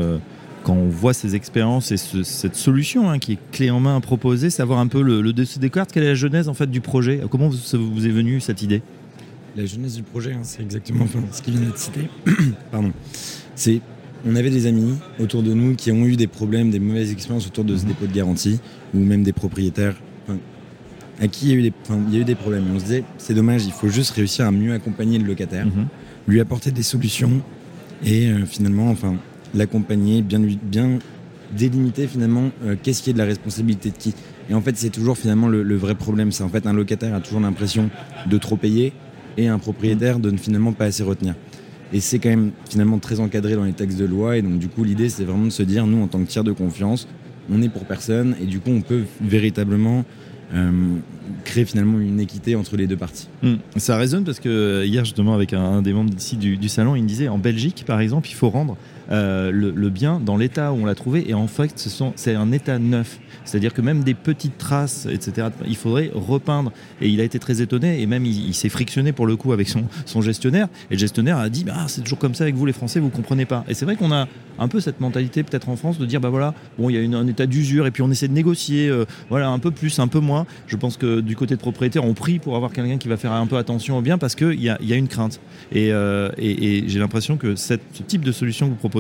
quand 0.64 0.74
on 0.74 0.90
voit 0.90 1.14
ces 1.14 1.36
expériences 1.36 1.92
et 1.92 1.98
ce- 1.98 2.24
cette 2.24 2.56
solution 2.56 3.10
hein, 3.10 3.20
qui 3.20 3.34
est 3.34 3.38
clé 3.52 3.70
en 3.70 3.80
main 3.80 4.00
proposée, 4.02 4.50
savoir 4.50 4.80
un 4.80 4.88
peu 4.88 5.02
le, 5.02 5.22
le 5.22 5.34
dessus 5.34 5.60
des 5.60 5.70
cartes, 5.70 5.92
quelle 5.92 6.04
est 6.04 6.08
la 6.10 6.16
genèse 6.16 6.50
en 6.50 6.54
fait 6.54 6.70
du 6.70 6.82
projet? 6.82 7.22
Comment 7.30 7.48
vous, 7.48 7.56
ça 7.58 7.78
vous 7.78 8.06
est 8.06 8.12
venu 8.12 8.40
cette 8.42 8.62
idée? 8.64 8.82
La 9.56 9.66
jeunesse 9.66 9.96
du 9.96 10.04
projet, 10.04 10.34
hein, 10.34 10.42
c'est 10.44 10.62
exactement 10.62 11.04
enfin, 11.06 11.20
ce 11.32 11.42
qui 11.42 11.52
vient 11.52 11.62
d'être 11.62 11.78
cité. 11.78 12.10
Pardon. 12.72 12.92
C'est, 13.56 13.80
on 14.28 14.36
avait 14.36 14.50
des 14.50 14.66
amis 14.66 14.96
autour 15.20 15.42
de 15.44 15.54
nous 15.54 15.76
qui 15.76 15.92
ont 15.92 16.06
eu 16.06 16.16
des 16.16 16.28
problèmes, 16.28 16.70
des 16.70 16.80
mauvaises 16.80 17.12
expériences 17.12 17.48
autour 17.48 17.64
de 17.64 17.78
ce 17.78 17.86
dépôt 17.86 18.08
de 18.08 18.14
garantie, 18.14 18.60
ou 18.94 19.00
même 19.00 19.24
des 19.24 19.34
propriétaires 19.34 19.96
enfin, 20.28 20.38
à 21.22 21.28
qui 21.28 21.46
il 21.46 21.52
y, 21.52 21.54
a 21.54 21.56
eu 21.56 21.62
des, 21.62 21.74
enfin, 21.84 22.00
il 22.10 22.14
y 22.14 22.18
a 22.18 22.22
eu 22.22 22.26
des 22.26 22.36
problèmes. 22.36 22.66
Et 22.68 22.76
on 22.76 22.80
se 22.80 22.84
disait, 22.84 23.04
c'est 23.20 23.34
dommage, 23.34 23.66
il 23.66 23.72
faut 23.72 23.88
juste 23.88 24.12
réussir 24.12 24.46
à 24.46 24.52
mieux 24.52 24.74
accompagner 24.74 25.18
le 25.18 25.26
locataire, 25.26 25.66
Mhm. 25.68 25.88
Lui 26.28 26.40
apporter 26.40 26.72
des 26.72 26.84
solutions 26.84 27.42
et 28.06 28.28
euh, 28.28 28.46
finalement, 28.46 28.90
enfin, 28.90 29.16
l'accompagner, 29.56 30.22
bien, 30.22 30.40
bien 30.40 31.00
délimiter 31.56 32.08
finalement 32.08 32.52
euh, 32.66 32.76
qu'est-ce 32.82 33.02
qui 33.02 33.10
est 33.10 33.14
de 33.14 33.18
la 33.18 33.26
responsabilité 33.26 33.90
de 33.90 33.98
qui. 33.98 34.14
Et 34.50 34.54
en 34.54 34.62
fait, 34.62 34.78
c'est 34.78 34.90
toujours 34.90 35.18
finalement 35.18 35.48
le, 35.48 35.76
vrai 35.76 35.96
problème. 35.96 36.32
C'est 36.32 36.44
en 36.44 36.50
fait 36.50 36.68
un 36.68 36.74
locataire 36.74 37.14
a 37.14 37.22
toujours 37.22 37.40
l'impression 37.40 37.90
de 38.26 38.38
trop 38.38 38.56
payer 38.56 38.94
et 39.38 39.48
un 39.48 39.60
propriétaire 39.60 40.20
de 40.20 40.32
ne 40.32 40.38
finalement 40.38 40.74
pas 40.74 40.86
assez 40.86 41.04
retenir. 41.04 41.36
Et 41.94 42.00
c'est 42.00 42.20
quand 42.20 42.30
même 42.30 42.52
finalement 42.70 43.00
très 43.00 43.20
encadré 43.20 43.56
dans 43.56 43.64
les 43.64 43.74
textes 43.74 43.98
de 43.98 44.06
loi. 44.06 44.38
Et 44.38 44.42
donc, 44.42 44.60
du 44.60 44.68
coup, 44.68 44.84
l'idée, 44.84 45.10
c'est 45.10 45.24
vraiment 45.24 45.46
de 45.46 45.50
se 45.50 45.64
dire, 45.64 45.88
nous, 45.88 46.02
en 46.02 46.08
tant 46.08 46.20
que 46.20 46.28
tiers 46.28 46.44
de 46.44 46.52
confiance, 46.52 47.08
on 47.50 47.62
est 47.62 47.70
pour 47.70 47.86
personne. 47.86 48.36
Et 48.42 48.46
du 48.46 48.60
coup, 48.60 48.72
on 48.72 48.82
peut 48.82 49.04
véritablement 49.22 50.06
créer 51.44 51.66
finalement 51.66 52.00
une 52.00 52.20
équité 52.20 52.56
entre 52.56 52.78
les 52.78 52.88
deux 52.88 52.98
parties. 52.98 53.28
Hmm. 53.44 53.56
Ça 53.76 53.98
résonne 53.98 54.24
parce 54.24 54.40
que 54.40 54.50
euh, 54.50 54.86
hier 54.86 55.06
justement 55.06 55.34
avec 55.34 55.54
un, 55.54 55.82
des 55.82 55.94
membres 55.94 56.14
ici 56.18 56.38
du, 56.38 56.58
du 56.58 56.70
salon, 56.70 56.96
il 56.96 57.04
me 57.04 57.08
disait 57.08 57.28
en 57.28 57.38
Belgique 57.38 57.84
par 57.86 58.00
exemple, 58.00 58.30
il 58.30 58.34
faut 58.34 58.50
rendre 58.50 58.78
euh, 59.12 59.52
le, 59.52 59.90
bien 59.90 60.20
dans 60.20 60.38
l'état 60.38 60.74
où 60.74 60.78
on 60.78 60.86
l'a 60.86 60.96
trouvé 60.96 61.30
et 61.30 61.34
en 61.34 61.48
fait 61.48 61.90
c'est 62.16 62.36
un 62.36 62.52
état 62.52 62.78
neuf. 62.80 63.20
C'est-à-dire 63.46 63.74
que 63.74 63.82
même 63.82 64.04
des 64.04 64.14
petites 64.14 64.58
traces, 64.58 65.08
etc., 65.10 65.48
il 65.66 65.78
faudrait 65.78 66.12
repeindre. 66.14 66.74
Et 67.00 67.08
il 67.08 67.22
a 67.22 67.24
été 67.24 67.40
très 67.40 67.62
étonné 67.62 68.02
et 68.02 68.06
même 68.06 68.26
il, 68.26 68.54
s'est 68.54 68.70
frictionné 68.70 69.14
pour 69.14 69.26
le 69.26 69.38
coup 69.38 69.54
avec 69.54 69.70
son, 69.70 70.22
gestionnaire. 70.22 70.68
Et 70.90 70.96
le 70.96 71.00
gestionnaire 71.00 71.38
a 71.38 71.50
dit 71.50 71.64
bah, 71.64 71.86
c'est 71.88 72.02
toujours 72.02 72.20
comme 72.20 72.36
ça 72.36 72.44
avec 72.44 72.56
vous 72.56 72.66
les 72.66 72.74
Français, 72.74 73.00
vous 73.00 73.10
comprenez 73.10 73.46
pas. 73.46 73.64
Et 73.70 73.74
c'est 73.74 73.86
vrai 73.86 73.96
qu'on 73.96 74.12
a 74.12 74.28
un 74.60 74.68
peu 74.68 74.80
cette 74.80 75.00
mentalité 75.00 75.44
peut-être 75.44 75.70
en 75.70 75.76
France 75.76 75.98
de 75.98 76.06
dire 76.06 76.20
bah 76.20 76.30
voilà, 76.30 76.54
bon 76.78 76.90
il 76.90 76.96
y 76.96 76.98
a 76.98 77.02
une- 77.02 77.16
un 77.16 77.28
état 77.28 77.46
d'usure 77.46 77.86
et 77.88 77.92
puis 77.92 78.02
on 78.02 78.12
essaie 78.12 78.28
de 78.28 78.34
négocier, 78.34 78.90
euh, 78.90 79.06
voilà 79.30 79.50
un 79.50 79.60
peu 79.60 79.72
plus, 79.72 80.00
un 80.00 80.08
peu 80.08 80.20
moins. 80.20 80.46
Je 80.68 80.76
pense 80.76 80.98
que 80.98 81.22
du 81.22 81.36
côté 81.36 81.56
de 81.56 81.60
propriétaire, 81.60 82.04
on 82.04 82.14
prie 82.14 82.40
pour 82.40 82.56
avoir 82.56 82.72
quelqu'un 82.74 82.98
qui 82.98 83.08
va 83.08 83.18
faire 83.18 83.32
un 83.32 83.48
peu 83.48 83.58
attention 83.58 83.98
au 83.98 84.02
bien 84.02 84.18
parce 84.18 84.36
qu'il 84.36 84.62
y 84.62 84.70
a, 84.70 84.78
une 84.96 85.08
crainte. 85.08 85.40
Et, 85.72 85.92
euh, 85.92 86.30
et- 86.38 86.84
j'ai 86.88 87.00
l'impression 87.00 87.38
que 87.38 87.56
ce 87.56 87.76
type 88.08 88.24
de 88.24 88.32
solution 88.32 88.68
que 88.68 88.72
vous 88.72 88.78
proposez, 88.78 88.97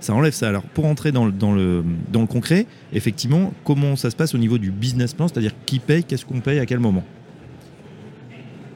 ça 0.00 0.14
enlève 0.14 0.32
ça. 0.32 0.48
Alors 0.48 0.62
pour 0.62 0.86
entrer 0.86 1.12
dans 1.12 1.26
le, 1.26 1.32
dans 1.32 1.52
le, 1.52 1.84
dans 2.12 2.20
le 2.20 2.26
concret, 2.26 2.66
effectivement, 2.92 3.52
comment 3.64 3.96
ça 3.96 4.10
se 4.10 4.16
passe 4.16 4.34
au 4.34 4.38
niveau 4.38 4.58
du 4.58 4.70
business 4.70 5.14
plan, 5.14 5.28
c'est-à-dire 5.28 5.52
qui 5.66 5.78
paye, 5.78 6.04
qu'est-ce 6.04 6.24
qu'on 6.24 6.40
paye, 6.40 6.58
à 6.58 6.66
quel 6.66 6.80
moment? 6.80 7.04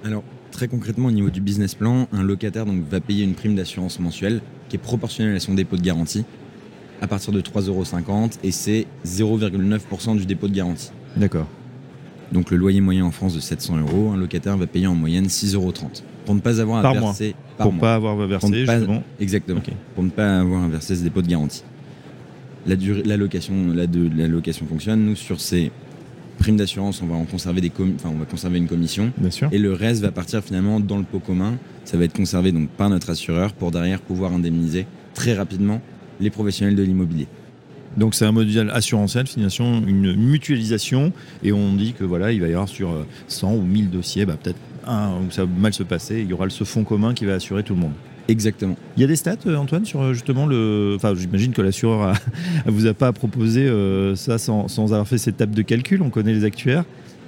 Alors, 0.04 0.22
très 0.52 0.68
concrètement, 0.68 1.08
au 1.08 1.12
niveau 1.12 1.30
du 1.30 1.40
business 1.40 1.74
plan, 1.74 2.08
un 2.12 2.22
locataire 2.22 2.66
donc, 2.66 2.82
va 2.88 3.00
payer 3.00 3.24
une 3.24 3.34
prime 3.34 3.54
d'assurance 3.54 4.00
mensuelle 4.00 4.40
qui 4.68 4.76
est 4.76 4.78
proportionnelle 4.78 5.36
à 5.36 5.40
son 5.40 5.54
dépôt 5.54 5.76
de 5.76 5.82
garantie 5.82 6.24
à 7.00 7.06
partir 7.06 7.32
de 7.32 7.40
3,50 7.40 7.68
euros 7.68 7.84
et 8.42 8.50
c'est 8.50 8.86
0,9% 9.06 10.16
du 10.16 10.26
dépôt 10.26 10.48
de 10.48 10.54
garantie. 10.54 10.90
D'accord. 11.16 11.46
Donc, 12.32 12.50
le 12.50 12.56
loyer 12.56 12.80
moyen 12.80 13.04
en 13.04 13.10
France 13.10 13.34
de 13.34 13.40
700 13.40 13.78
euros, 13.78 14.10
un 14.12 14.16
locataire 14.16 14.56
va 14.56 14.66
payer 14.66 14.86
en 14.86 14.94
moyenne 14.94 15.26
6,30 15.26 15.54
euros. 15.54 15.72
Pour 16.26 16.34
ne 16.34 16.40
pas 16.40 16.60
avoir 16.60 16.78
à 16.78 16.82
Par 16.82 16.94
mois. 16.96 17.14
Par 17.58 17.66
Pour 17.66 17.72
mois. 17.74 17.80
pas 17.82 17.94
avoir 17.96 18.16
versé, 18.26 18.48
ne 18.48 18.64
pas- 18.64 18.76
justement. 18.78 19.02
Exactement. 19.20 19.60
Pour 19.94 20.04
ne 20.04 20.10
pas 20.10 20.40
avoir 20.40 20.64
à 20.64 20.68
verser 20.68 20.96
ce 20.96 21.02
dépôt 21.02 21.20
de 21.22 21.28
garantie. 21.28 21.62
La, 22.66 22.76
durée, 22.76 23.02
la, 23.04 23.16
location, 23.16 23.54
la, 23.74 23.86
de- 23.86 24.10
la 24.16 24.28
location 24.28 24.66
fonctionne. 24.66 25.04
Nous, 25.04 25.16
sur 25.16 25.40
ces 25.40 25.70
primes 26.38 26.56
d'assurance, 26.56 27.02
on 27.02 27.06
va 27.06 27.16
en 27.16 27.24
conserver 27.24 27.60
des 27.60 27.72
enfin, 27.96 28.10
on 28.14 28.18
va 28.18 28.24
conserver 28.24 28.58
une 28.58 28.66
commission. 28.68 29.12
Bien 29.18 29.30
sûr. 29.30 29.48
Et 29.52 29.58
le 29.58 29.72
reste 29.72 30.02
va 30.02 30.10
partir 30.12 30.42
finalement 30.42 30.78
dans 30.80 30.96
le 30.98 31.04
pot 31.04 31.18
commun. 31.18 31.56
Ça 31.84 31.96
va 31.98 32.04
être 32.04 32.12
conservé 32.14 32.52
donc 32.52 32.68
par 32.70 32.90
notre 32.90 33.10
assureur 33.10 33.52
pour 33.54 33.70
derrière 33.70 34.00
pouvoir 34.00 34.32
indemniser 34.32 34.86
très 35.14 35.34
rapidement 35.34 35.80
les 36.20 36.30
professionnels 36.30 36.76
de 36.76 36.82
l'immobilier. 36.82 37.26
Donc 37.96 38.14
c'est 38.14 38.26
un 38.26 38.32
modèle 38.32 38.70
assurantiel, 38.70 39.26
finalement, 39.26 39.80
une 39.86 40.14
mutualisation, 40.14 41.12
et 41.42 41.52
on 41.52 41.72
dit 41.74 41.94
que 41.94 42.04
voilà, 42.04 42.30
il 42.32 42.40
va 42.40 42.46
y 42.46 42.52
avoir 42.52 42.68
sur 42.68 42.90
euh, 42.90 43.06
100 43.28 43.54
ou 43.56 43.62
1000 43.62 43.90
dossiers, 43.90 44.26
bah, 44.26 44.36
peut-être 44.40 44.58
un 44.88 45.10
où 45.26 45.30
ça 45.30 45.44
va 45.44 45.50
mal 45.58 45.72
se 45.72 45.82
passer, 45.82 46.20
il 46.22 46.28
y 46.28 46.32
aura 46.32 46.48
ce 46.50 46.64
fonds 46.64 46.84
commun 46.84 47.14
qui 47.14 47.24
va 47.24 47.34
assurer 47.34 47.62
tout 47.62 47.74
le 47.74 47.80
monde. 47.80 47.92
Exactement. 48.28 48.76
Il 48.96 49.00
y 49.00 49.04
a 49.04 49.06
des 49.06 49.16
stats, 49.16 49.36
euh, 49.46 49.56
Antoine, 49.56 49.84
sur 49.86 50.02
euh, 50.02 50.12
justement 50.12 50.44
le. 50.46 50.94
Enfin, 50.96 51.14
j'imagine 51.14 51.52
que 51.52 51.62
l'assureur 51.62 52.02
a- 52.02 52.14
vous 52.66 52.86
a 52.86 52.92
pas 52.94 53.12
proposé 53.12 53.66
euh, 53.66 54.16
ça 54.16 54.36
sans, 54.38 54.68
sans 54.68 54.92
avoir 54.92 55.08
fait 55.08 55.16
cette 55.18 55.38
table 55.38 55.54
de 55.54 55.62
calcul. 55.62 56.02
On 56.02 56.10
connaît 56.10 56.34
les 56.34 56.44
actuaires. 56.44 56.84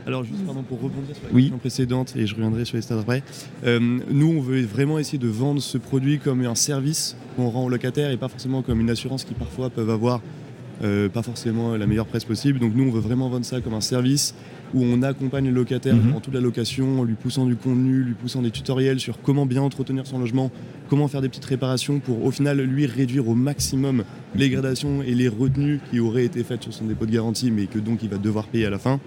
Alors 0.07 0.25
juste 0.25 0.45
pardon, 0.47 0.63
pour 0.63 0.79
rebondir 0.81 1.15
sur 1.15 1.25
la 1.27 1.33
Oui. 1.35 1.43
question 1.45 1.59
précédente 1.59 2.15
et 2.17 2.27
je 2.27 2.35
reviendrai 2.35 2.65
sur 2.65 2.77
les 2.77 2.83
stats 2.83 2.99
après. 2.99 3.23
euh, 3.67 3.99
nous 4.11 4.29
on 4.29 4.41
veut 4.41 4.63
vraiment 4.63 4.99
essayer 4.99 5.19
de 5.19 5.29
vendre 5.29 5.61
ce 5.61 5.77
produit 5.77 6.19
comme 6.19 6.43
un 6.45 6.55
service 6.55 7.17
qu'on 7.37 7.49
rend 7.51 7.65
aux 7.65 7.69
locataires 7.69 8.11
et 8.11 8.17
pas 8.17 8.29
forcément 8.29 8.63
comme 8.63 8.81
une 8.81 8.89
assurance 8.91 9.25
qui 9.25 9.35
parfois 9.35 9.69
peuvent 9.71 9.91
avoir 9.91 10.21
pas 11.13 11.23
forcément 11.23 11.77
la 11.77 11.87
meilleure 11.87 12.07
presse 12.07 12.25
possible. 12.25 12.59
Donc 12.59 12.73
nous, 12.75 12.85
on 12.85 12.91
veut 12.91 13.01
vraiment 13.01 13.29
vendre 13.29 13.45
ça 13.45 13.61
comme 13.61 13.75
un 13.75 13.83
service 13.83 14.35
où 14.75 14.83
on 14.85 15.03
accompagne 15.03 15.47
le 15.47 15.51
locataire 15.55 15.97
Mhm. 15.97 16.13
dans 16.13 16.21
toute 16.21 16.35
la 16.35 16.41
location 16.41 17.01
en 17.01 17.05
lui 17.05 17.15
poussant 17.15 17.47
du 17.47 17.57
contenu, 17.57 18.03
lui 18.03 18.15
poussant 18.15 18.43
des 18.43 18.51
tutoriels 18.51 19.01
sur 19.01 19.21
comment 19.23 19.47
bien 19.47 19.63
entretenir 19.63 20.07
son 20.07 20.19
logement, 20.19 20.51
comment 20.89 21.09
faire 21.09 21.21
des 21.23 21.29
petites 21.29 21.45
réparations 21.45 21.99
pour 21.99 22.25
au 22.25 22.31
final 22.31 22.61
lui 22.61 22.87
réduire 22.87 23.29
au 23.29 23.35
maximum 23.35 24.05
les 24.37 24.49
gradations 24.51 25.03
et 25.03 25.15
les 25.15 25.29
retenues 25.29 25.81
qui 25.91 26.01
auraient 26.01 26.25
été 26.25 26.43
faites 26.45 26.63
sur 26.63 26.73
son 26.73 26.85
dépôt 26.87 27.07
de 27.07 27.11
garantie 27.13 27.51
mais 27.51 27.67
que 27.67 27.79
donc 27.79 28.03
il 28.03 28.09
va 28.09 28.19
devoir 28.19 28.47
payer 28.47 28.67
à 28.67 28.71
la 28.71 28.79
fin 28.79 29.01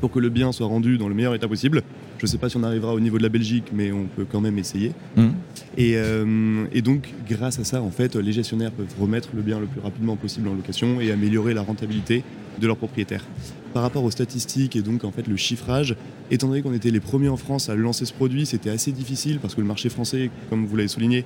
pour 0.00 0.10
que 0.10 0.18
le 0.18 0.28
bien 0.30 0.50
soit 0.52 0.66
rendu 0.66 0.98
dans 0.98 1.08
le 1.08 1.14
meilleur 1.14 1.34
état 1.34 1.46
possible. 1.48 1.82
Je 2.20 2.26
ne 2.26 2.28
sais 2.28 2.36
pas 2.36 2.50
si 2.50 2.58
on 2.58 2.62
arrivera 2.62 2.92
au 2.92 3.00
niveau 3.00 3.16
de 3.16 3.22
la 3.22 3.30
Belgique 3.30 3.68
mais 3.72 3.92
on 3.92 4.04
peut 4.04 4.26
quand 4.30 4.42
même 4.42 4.58
essayer. 4.58 4.92
Mhm. 5.16 5.32
Et, 5.78 5.96
euh, 5.96 6.66
et 6.70 6.82
donc, 6.82 7.14
grâce 7.26 7.58
à 7.58 7.64
ça, 7.64 7.80
en 7.80 7.90
fait, 7.90 8.14
les 8.14 8.32
gestionnaires 8.32 8.72
peuvent 8.72 8.94
remettre 9.00 9.30
le 9.34 9.40
bien 9.40 9.58
le 9.58 9.66
plus 9.66 9.80
rapidement 9.80 10.16
possible 10.16 10.48
en 10.48 10.54
location 10.54 11.00
et 11.00 11.12
améliorer 11.12 11.54
la 11.54 11.62
rentabilité 11.62 12.22
de 12.60 12.66
leurs 12.66 12.76
propriétaires. 12.76 13.24
Par 13.72 13.82
rapport 13.82 14.04
aux 14.04 14.10
statistiques 14.10 14.76
et 14.76 14.82
donc 14.82 15.04
en 15.04 15.12
fait 15.12 15.26
le 15.26 15.36
chiffrage, 15.36 15.96
étant 16.30 16.48
donné 16.48 16.60
qu'on 16.60 16.74
était 16.74 16.90
les 16.90 17.00
premiers 17.00 17.28
en 17.28 17.38
France 17.38 17.70
à 17.70 17.74
lancer 17.74 18.04
ce 18.04 18.12
produit, 18.12 18.44
c'était 18.44 18.68
assez 18.68 18.92
difficile 18.92 19.38
parce 19.40 19.54
que 19.54 19.62
le 19.62 19.66
marché 19.66 19.88
français, 19.88 20.30
comme 20.50 20.66
vous 20.66 20.76
l'avez 20.76 20.88
souligné, 20.88 21.24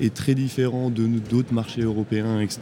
est 0.00 0.14
très 0.14 0.34
différent 0.34 0.90
de 0.90 1.06
d'autres 1.30 1.52
marchés 1.52 1.82
européens, 1.82 2.40
etc. 2.40 2.60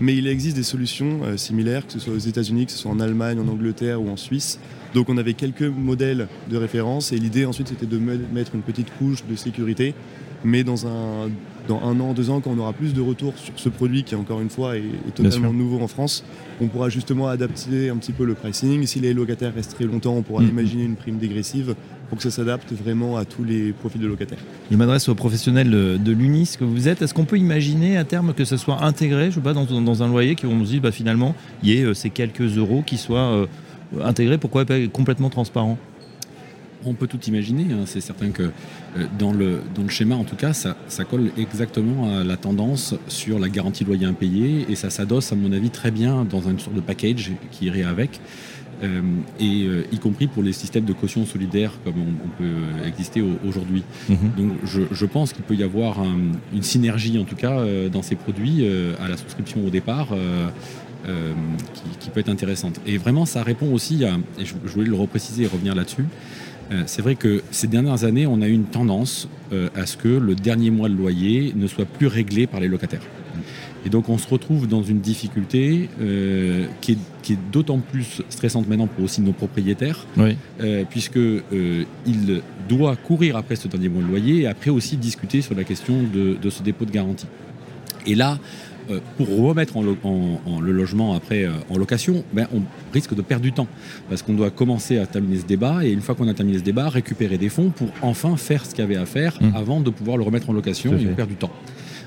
Mais 0.00 0.16
il 0.16 0.26
existe 0.26 0.56
des 0.56 0.62
solutions 0.62 1.20
euh, 1.24 1.36
similaires, 1.36 1.86
que 1.86 1.92
ce 1.92 1.98
soit 1.98 2.14
aux 2.14 2.18
États-Unis, 2.18 2.66
que 2.66 2.72
ce 2.72 2.78
soit 2.78 2.90
en 2.90 3.00
Allemagne, 3.00 3.38
en 3.38 3.48
Angleterre 3.48 4.00
ou 4.02 4.08
en 4.08 4.16
Suisse. 4.16 4.58
Donc 4.94 5.08
on 5.08 5.16
avait 5.18 5.34
quelques 5.34 5.62
modèles 5.62 6.26
de 6.50 6.56
référence 6.56 7.12
et 7.12 7.16
l'idée 7.18 7.44
ensuite 7.46 7.68
c'était 7.68 7.86
de 7.86 7.98
me- 7.98 8.18
mettre 8.32 8.54
une 8.54 8.62
petite 8.62 8.88
couche 8.98 9.24
de 9.28 9.36
sécurité. 9.36 9.94
Mais 10.42 10.64
dans 10.64 10.86
un, 10.86 11.28
dans 11.68 11.82
un 11.82 12.00
an, 12.00 12.14
deux 12.14 12.30
ans, 12.30 12.40
quand 12.40 12.50
on 12.50 12.58
aura 12.58 12.72
plus 12.72 12.94
de 12.94 13.02
retours 13.02 13.34
sur 13.36 13.52
ce 13.56 13.68
produit 13.68 14.04
qui 14.04 14.14
encore 14.14 14.40
une 14.40 14.48
fois 14.48 14.78
est, 14.78 14.80
est 15.06 15.14
totalement 15.14 15.52
nouveau 15.52 15.80
en 15.80 15.86
France, 15.86 16.24
on 16.62 16.66
pourra 16.68 16.88
justement 16.88 17.28
adapter 17.28 17.90
un 17.90 17.96
petit 17.98 18.12
peu 18.12 18.24
le 18.24 18.32
pricing. 18.32 18.86
Si 18.86 19.00
les 19.00 19.12
locataires 19.12 19.54
restent 19.54 19.74
très 19.74 19.84
longtemps, 19.84 20.14
on 20.16 20.22
pourra 20.22 20.42
Mhm. 20.42 20.48
imaginer 20.48 20.84
une 20.84 20.96
prime 20.96 21.18
dégressive 21.18 21.74
pour 22.10 22.18
que 22.18 22.24
ça 22.24 22.30
s'adapte 22.30 22.72
vraiment 22.72 23.16
à 23.16 23.24
tous 23.24 23.44
les 23.44 23.72
profils 23.72 24.00
de 24.00 24.06
locataires. 24.08 24.38
Je 24.70 24.76
m'adresse 24.76 25.08
aux 25.08 25.14
professionnels 25.14 25.70
de, 25.70 25.96
de 25.96 26.12
l'UNIS 26.12 26.56
que 26.58 26.64
vous 26.64 26.88
êtes. 26.88 27.00
Est-ce 27.02 27.14
qu'on 27.14 27.24
peut 27.24 27.38
imaginer 27.38 27.96
à 27.96 28.04
terme 28.04 28.34
que 28.34 28.44
ce 28.44 28.56
soit 28.56 28.82
intégré, 28.84 29.30
je 29.30 29.36
sais 29.36 29.40
pas, 29.40 29.54
dans, 29.54 29.64
dans 29.64 30.02
un 30.02 30.08
loyer, 30.08 30.34
qu'on 30.34 30.64
se 30.64 30.70
dit 30.70 30.80
bah, 30.80 30.90
finalement, 30.90 31.36
il 31.62 31.70
y 31.70 31.78
ait 31.78 31.84
euh, 31.84 31.94
ces 31.94 32.10
quelques 32.10 32.58
euros 32.58 32.82
qui 32.84 32.98
soient 32.98 33.32
euh, 33.32 33.46
intégrés, 34.02 34.38
pourquoi 34.38 34.64
pas 34.64 34.74
complètement 34.92 35.30
transparents? 35.30 35.78
On 36.84 36.94
peut 36.94 37.06
tout 37.06 37.20
imaginer, 37.26 37.66
hein. 37.72 37.82
c'est 37.84 38.00
certain 38.00 38.30
que 38.30 38.42
euh, 38.42 38.50
dans, 39.18 39.32
le, 39.32 39.60
dans 39.74 39.82
le 39.82 39.88
schéma, 39.88 40.16
en 40.16 40.24
tout 40.24 40.36
cas, 40.36 40.52
ça, 40.52 40.76
ça 40.88 41.04
colle 41.04 41.30
exactement 41.38 42.18
à 42.18 42.24
la 42.24 42.36
tendance 42.36 42.94
sur 43.06 43.38
la 43.38 43.48
garantie 43.48 43.84
loyer 43.84 44.06
impayé 44.06 44.66
et 44.68 44.74
ça 44.74 44.90
s'adosse, 44.90 45.30
à 45.30 45.36
mon 45.36 45.52
avis, 45.52 45.70
très 45.70 45.92
bien 45.92 46.24
dans 46.24 46.40
une 46.40 46.58
sorte 46.58 46.74
de 46.74 46.80
package 46.80 47.32
qui 47.52 47.66
irait 47.66 47.84
avec. 47.84 48.20
Euh, 48.82 49.02
et 49.38 49.64
euh, 49.66 49.84
y 49.92 49.98
compris 49.98 50.26
pour 50.26 50.42
les 50.42 50.54
systèmes 50.54 50.86
de 50.86 50.94
caution 50.94 51.26
solidaire 51.26 51.72
comme 51.84 51.96
on, 51.98 52.12
on 52.24 52.28
peut 52.38 52.88
exister 52.88 53.20
au- 53.20 53.38
aujourd'hui. 53.46 53.82
Donc 54.38 54.52
je, 54.64 54.80
je 54.90 55.04
pense 55.06 55.34
qu'il 55.34 55.42
peut 55.44 55.54
y 55.54 55.62
avoir 55.62 56.00
un- 56.00 56.32
une 56.54 56.62
synergie 56.62 57.18
en 57.18 57.24
tout 57.24 57.36
cas 57.36 57.58
euh, 57.60 57.90
dans 57.90 58.00
ces 58.00 58.16
produits 58.16 58.60
euh, 58.62 58.94
à 59.04 59.08
la 59.08 59.18
souscription 59.18 59.66
au 59.66 59.68
départ 59.68 60.08
euh, 60.12 60.48
euh, 61.08 61.32
qui, 61.74 61.82
qui 61.98 62.08
peut 62.10 62.20
être 62.20 62.30
intéressante. 62.30 62.80
Et 62.86 62.96
vraiment 62.96 63.26
ça 63.26 63.42
répond 63.42 63.70
aussi 63.70 64.02
à, 64.06 64.14
et 64.38 64.46
je, 64.46 64.54
je 64.64 64.70
voulais 64.72 64.86
le 64.88 64.96
repréciser 64.96 65.42
et 65.42 65.46
revenir 65.46 65.74
là-dessus, 65.74 66.06
euh, 66.72 66.82
c'est 66.86 67.02
vrai 67.02 67.16
que 67.16 67.42
ces 67.50 67.66
dernières 67.66 68.04
années 68.04 68.26
on 68.26 68.40
a 68.40 68.48
eu 68.48 68.52
une 68.54 68.64
tendance 68.64 69.28
euh, 69.52 69.68
à 69.76 69.84
ce 69.84 69.98
que 69.98 70.08
le 70.08 70.34
dernier 70.34 70.70
mois 70.70 70.88
de 70.88 70.94
loyer 70.94 71.52
ne 71.54 71.66
soit 71.66 71.84
plus 71.84 72.06
réglé 72.06 72.46
par 72.46 72.60
les 72.60 72.68
locataires. 72.68 73.02
Et 73.86 73.88
donc 73.88 74.08
on 74.08 74.18
se 74.18 74.28
retrouve 74.28 74.66
dans 74.68 74.82
une 74.82 75.00
difficulté 75.00 75.88
euh, 76.00 76.66
qui 76.80 76.92
est, 76.92 76.98
qui 77.22 77.32
est 77.34 77.38
d'autant 77.50 77.78
plus 77.78 78.20
stressante 78.28 78.68
maintenant 78.68 78.86
pour 78.86 79.04
aussi 79.04 79.20
nos 79.22 79.32
propriétaires, 79.32 80.06
Oui. 80.16 80.36
euh, 80.60 80.84
puisque 80.88 81.16
euh, 81.16 81.84
il 82.06 82.42
doit 82.68 82.96
courir 82.96 83.36
après 83.36 83.56
ce 83.56 83.68
dernier 83.68 83.88
mois 83.88 84.02
de 84.02 84.08
loyer 84.08 84.42
et 84.42 84.46
après 84.46 84.70
aussi 84.70 84.96
discuter 84.96 85.40
sur 85.40 85.54
la 85.54 85.64
question 85.64 85.94
de, 86.02 86.36
de 86.40 86.50
ce 86.50 86.62
dépôt 86.62 86.84
de 86.84 86.90
garantie. 86.90 87.26
Et 88.06 88.14
là, 88.14 88.38
pour 89.16 89.28
remettre 89.46 89.76
en, 89.76 89.82
lo- 89.82 89.96
en- 90.02 90.40
en 90.46 90.60
le 90.60 90.72
logement 90.72 91.14
après 91.14 91.44
euh, 91.44 91.50
en 91.70 91.78
location, 91.78 92.24
ben, 92.32 92.48
on 92.52 92.60
risque 92.92 93.14
de 93.14 93.22
perdre 93.22 93.44
du 93.44 93.52
temps 93.52 93.68
parce 94.08 94.20
qu'on 94.22 94.34
doit 94.34 94.50
commencer 94.50 94.98
à 94.98 95.06
terminer 95.06 95.38
ce 95.38 95.46
débat 95.46 95.84
et 95.84 95.92
une 95.92 96.00
fois 96.00 96.16
qu'on 96.16 96.26
a 96.26 96.34
terminé 96.34 96.58
ce 96.58 96.64
débat, 96.64 96.88
récupérer 96.88 97.38
des 97.38 97.50
fonds 97.50 97.70
pour 97.70 97.88
enfin 98.02 98.36
faire 98.36 98.66
ce 98.66 98.70
qu'il 98.74 98.80
y 98.82 98.86
avait 98.86 98.96
à 98.96 99.06
faire 99.06 99.38
Mmh. 99.40 99.52
avant 99.54 99.80
de 99.80 99.90
pouvoir 99.90 100.16
le 100.16 100.24
remettre 100.24 100.50
en 100.50 100.52
location 100.52 100.92
et 100.98 101.06
on 101.08 101.14
perd 101.14 101.28
du 101.28 101.36
temps. 101.36 101.52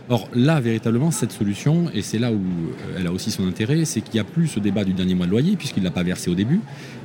Or 0.10 0.28
là, 0.34 0.60
véritablement, 0.60 1.12
cette 1.12 1.32
solution, 1.32 1.86
et 1.94 2.02
c'est 2.02 2.20
là 2.20 2.32
où 2.32 2.36
euh, 2.36 2.98
elle 3.00 3.08
a 3.08 3.12
aussi 3.14 3.32
son 3.32 3.48
intérêt, 3.48 3.86
c'est 3.86 4.02
qu'il 4.02 4.16
n'y 4.16 4.20
a 4.20 4.26
plus 4.26 4.48
ce 4.48 4.60
débat 4.60 4.84
du 4.84 4.92
dernier 4.94 5.16
mois 5.16 5.26
de 5.28 5.32
loyer, 5.32 5.56
puisqu'il 5.56 5.80
ne 5.80 5.86
l'a 5.86 5.92
pas 5.92 6.04
versé 6.04 6.30
au 6.30 6.36
début. 6.36 6.60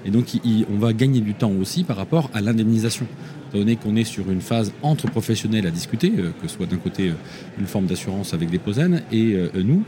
Et 0.05 0.11
donc, 0.11 0.35
il- 0.35 0.67
on 0.69 0.79
va 0.79 0.93
gagner 0.93 1.21
du 1.21 1.35
temps 1.35 1.53
aussi 1.53 1.85
par 1.85 1.97
rapport 1.97 2.29
à 2.35 2.41
l'indemnisation. 2.41 3.07
Étant 3.51 3.59
donné 3.61 3.77
qu'on 3.77 3.95
est 3.95 4.05
sur 4.05 4.29
une 4.31 4.41
phase 4.41 4.73
entre 4.83 5.09
professionnels 5.09 5.65
à 5.67 5.71
discuter, 5.71 6.13
euh, 6.19 6.31
que 6.43 6.49
ce 6.49 6.57
soit 6.57 6.67
d'un 6.67 6.77
côté 6.77 7.11
euh, 7.11 7.13
une 7.61 7.67
forme 7.67 7.87
d'assurance 7.87 8.35
avec 8.35 8.51
des 8.51 8.59
posaines, 8.59 9.03
et 9.13 9.35
euh, 9.35 9.49
nous, 9.63 9.85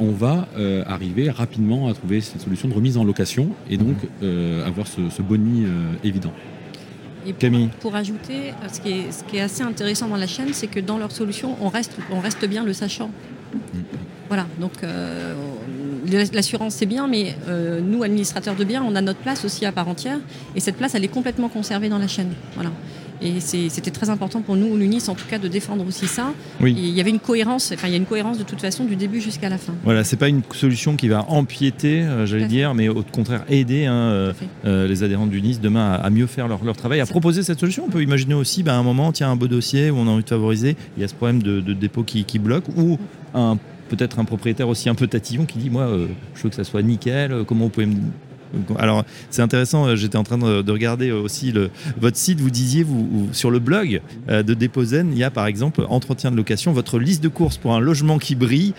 on 0.00 0.10
va 0.10 0.48
arriver 0.86 1.30
rapidement 1.30 1.88
à 1.88 1.94
trouver 1.94 2.20
cette 2.20 2.42
solution 2.42 2.68
de 2.68 2.74
remise 2.74 2.98
en 2.98 3.04
location, 3.04 3.48
et 3.70 3.78
donc 3.78 3.96
euh, 4.22 4.66
avoir 4.66 4.86
ce, 4.86 5.00
ce 5.10 5.22
boni 5.22 5.64
évident. 6.04 6.32
Et 7.26 7.32
pour, 7.32 7.40
Camille. 7.40 7.68
pour 7.80 7.94
ajouter, 7.94 8.50
euh, 8.50 8.68
ce 8.72 8.80
qui, 8.80 8.90
est, 8.90 9.12
ce 9.12 9.24
qui 9.24 9.36
est 9.36 9.40
assez 9.40 9.62
intéressant 9.62 10.08
dans 10.08 10.16
la 10.16 10.26
chaîne, 10.26 10.52
c'est 10.52 10.66
que 10.66 10.80
dans 10.80 10.98
leur 10.98 11.12
solution, 11.12 11.56
on 11.60 11.68
reste, 11.68 11.96
on 12.10 12.20
reste 12.20 12.44
bien 12.46 12.64
le 12.64 12.72
sachant. 12.72 13.10
Voilà, 14.28 14.46
donc 14.58 14.72
euh, 14.82 15.34
l'assurance 16.32 16.74
c'est 16.74 16.86
bien, 16.86 17.06
mais 17.06 17.36
euh, 17.48 17.80
nous, 17.80 18.02
administrateurs 18.02 18.56
de 18.56 18.64
biens, 18.64 18.82
on 18.82 18.96
a 18.96 19.02
notre 19.02 19.18
place 19.18 19.44
aussi 19.44 19.66
à 19.66 19.72
part 19.72 19.88
entière, 19.88 20.18
et 20.56 20.60
cette 20.60 20.76
place, 20.76 20.94
elle 20.94 21.04
est 21.04 21.08
complètement 21.08 21.48
conservée 21.48 21.88
dans 21.88 21.98
la 21.98 22.08
chaîne. 22.08 22.32
Voilà. 22.54 22.70
Et 23.22 23.40
c'était 23.40 23.90
très 23.90 24.10
important 24.10 24.40
pour 24.40 24.56
nous, 24.56 24.76
l'UNIS, 24.76 25.08
en 25.08 25.14
tout 25.14 25.26
cas, 25.28 25.38
de 25.38 25.48
défendre 25.48 25.86
aussi 25.86 26.06
ça. 26.06 26.32
Oui. 26.60 26.74
Il 26.76 26.90
y 26.90 27.00
avait 27.00 27.10
une 27.10 27.20
cohérence, 27.20 27.72
enfin, 27.72 27.88
il 27.88 27.92
y 27.92 27.94
a 27.94 27.98
une 27.98 28.06
cohérence 28.06 28.38
de 28.38 28.42
toute 28.42 28.60
façon 28.60 28.84
du 28.84 28.96
début 28.96 29.20
jusqu'à 29.20 29.48
la 29.48 29.58
fin. 29.58 29.74
Voilà, 29.84 30.04
c'est 30.04 30.16
pas 30.16 30.28
une 30.28 30.42
solution 30.52 30.96
qui 30.96 31.08
va 31.08 31.24
empiéter, 31.30 32.02
euh, 32.02 32.26
j'allais 32.26 32.46
dire, 32.46 32.74
mais 32.74 32.88
au 32.88 33.02
contraire 33.02 33.44
aider 33.48 33.86
hein, 33.86 33.94
euh, 33.94 34.32
euh, 34.64 34.88
les 34.88 35.02
adhérents 35.02 35.26
du 35.26 35.40
Nice 35.40 35.60
demain 35.60 35.92
à, 35.92 35.94
à 35.96 36.10
mieux 36.10 36.26
faire 36.26 36.48
leur, 36.48 36.64
leur 36.64 36.76
travail, 36.76 37.00
à 37.00 37.06
proposer 37.06 37.42
cette 37.42 37.60
solution. 37.60 37.84
On 37.86 37.90
peut 37.90 38.02
imaginer 38.02 38.34
aussi, 38.34 38.62
bah, 38.62 38.74
à 38.74 38.78
un 38.78 38.82
moment, 38.82 39.12
tiens, 39.12 39.30
un 39.30 39.36
beau 39.36 39.48
dossier 39.48 39.90
où 39.90 39.96
on 39.96 40.06
a 40.08 40.10
envie 40.10 40.24
de 40.24 40.28
favoriser, 40.28 40.76
il 40.96 41.00
y 41.00 41.04
a 41.04 41.08
ce 41.08 41.14
problème 41.14 41.42
de, 41.42 41.60
de 41.60 41.72
dépôt 41.72 42.02
qui, 42.02 42.24
qui 42.24 42.38
bloque, 42.38 42.64
ou 42.76 42.98
un 43.34 43.58
peut-être 43.88 44.18
un 44.18 44.24
propriétaire 44.24 44.68
aussi 44.68 44.88
un 44.88 44.94
peu 44.94 45.06
tatillon 45.06 45.44
qui 45.44 45.58
dit, 45.58 45.68
moi, 45.68 45.82
euh, 45.82 46.06
je 46.34 46.42
veux 46.42 46.48
que 46.48 46.56
ça 46.56 46.64
soit 46.64 46.80
nickel, 46.80 47.30
euh, 47.30 47.44
comment 47.44 47.64
vous 47.64 47.70
pouvez 47.70 47.84
me 47.84 47.96
alors 48.78 49.04
c'est 49.30 49.42
intéressant, 49.42 49.86
euh, 49.86 49.96
j'étais 49.96 50.16
en 50.16 50.24
train 50.24 50.38
de, 50.38 50.62
de 50.62 50.72
regarder 50.72 51.10
euh, 51.10 51.20
aussi 51.20 51.52
le, 51.52 51.70
votre 52.00 52.16
site, 52.16 52.40
vous 52.40 52.50
disiez 52.50 52.82
vous, 52.82 53.28
sur 53.32 53.50
le 53.50 53.58
blog 53.58 54.00
euh, 54.28 54.42
de 54.42 54.54
Déposen, 54.54 55.10
il 55.12 55.18
y 55.18 55.24
a 55.24 55.30
par 55.30 55.46
exemple 55.46 55.84
entretien 55.88 56.30
de 56.30 56.36
location, 56.36 56.72
votre 56.72 56.98
liste 56.98 57.22
de 57.22 57.28
courses 57.28 57.56
pour 57.56 57.74
un 57.74 57.80
logement 57.80 58.18
qui 58.18 58.34
brille, 58.34 58.74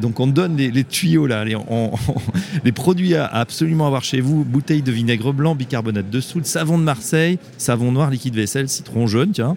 donc 0.00 0.20
on 0.20 0.26
donne 0.26 0.56
les, 0.56 0.84
tuyaux 0.84 1.26
là, 1.26 1.44
les, 1.44 2.72
produits 2.72 3.14
à, 3.14 3.26
absolument 3.26 3.86
avoir 3.86 4.04
chez 4.04 4.20
vous, 4.20 4.44
bouteille 4.44 4.82
de 4.82 4.92
vinaigre 4.92 5.32
blanc, 5.32 5.54
bicarbonate 5.54 6.10
de 6.10 6.20
soude, 6.20 6.46
savon 6.46 6.78
de 6.78 6.84
Marseille, 6.84 7.38
savon 7.58 7.92
noir, 7.92 8.10
liquide 8.10 8.34
vaisselle, 8.34 8.68
citron 8.68 9.06
jaune, 9.06 9.30
tiens. 9.32 9.56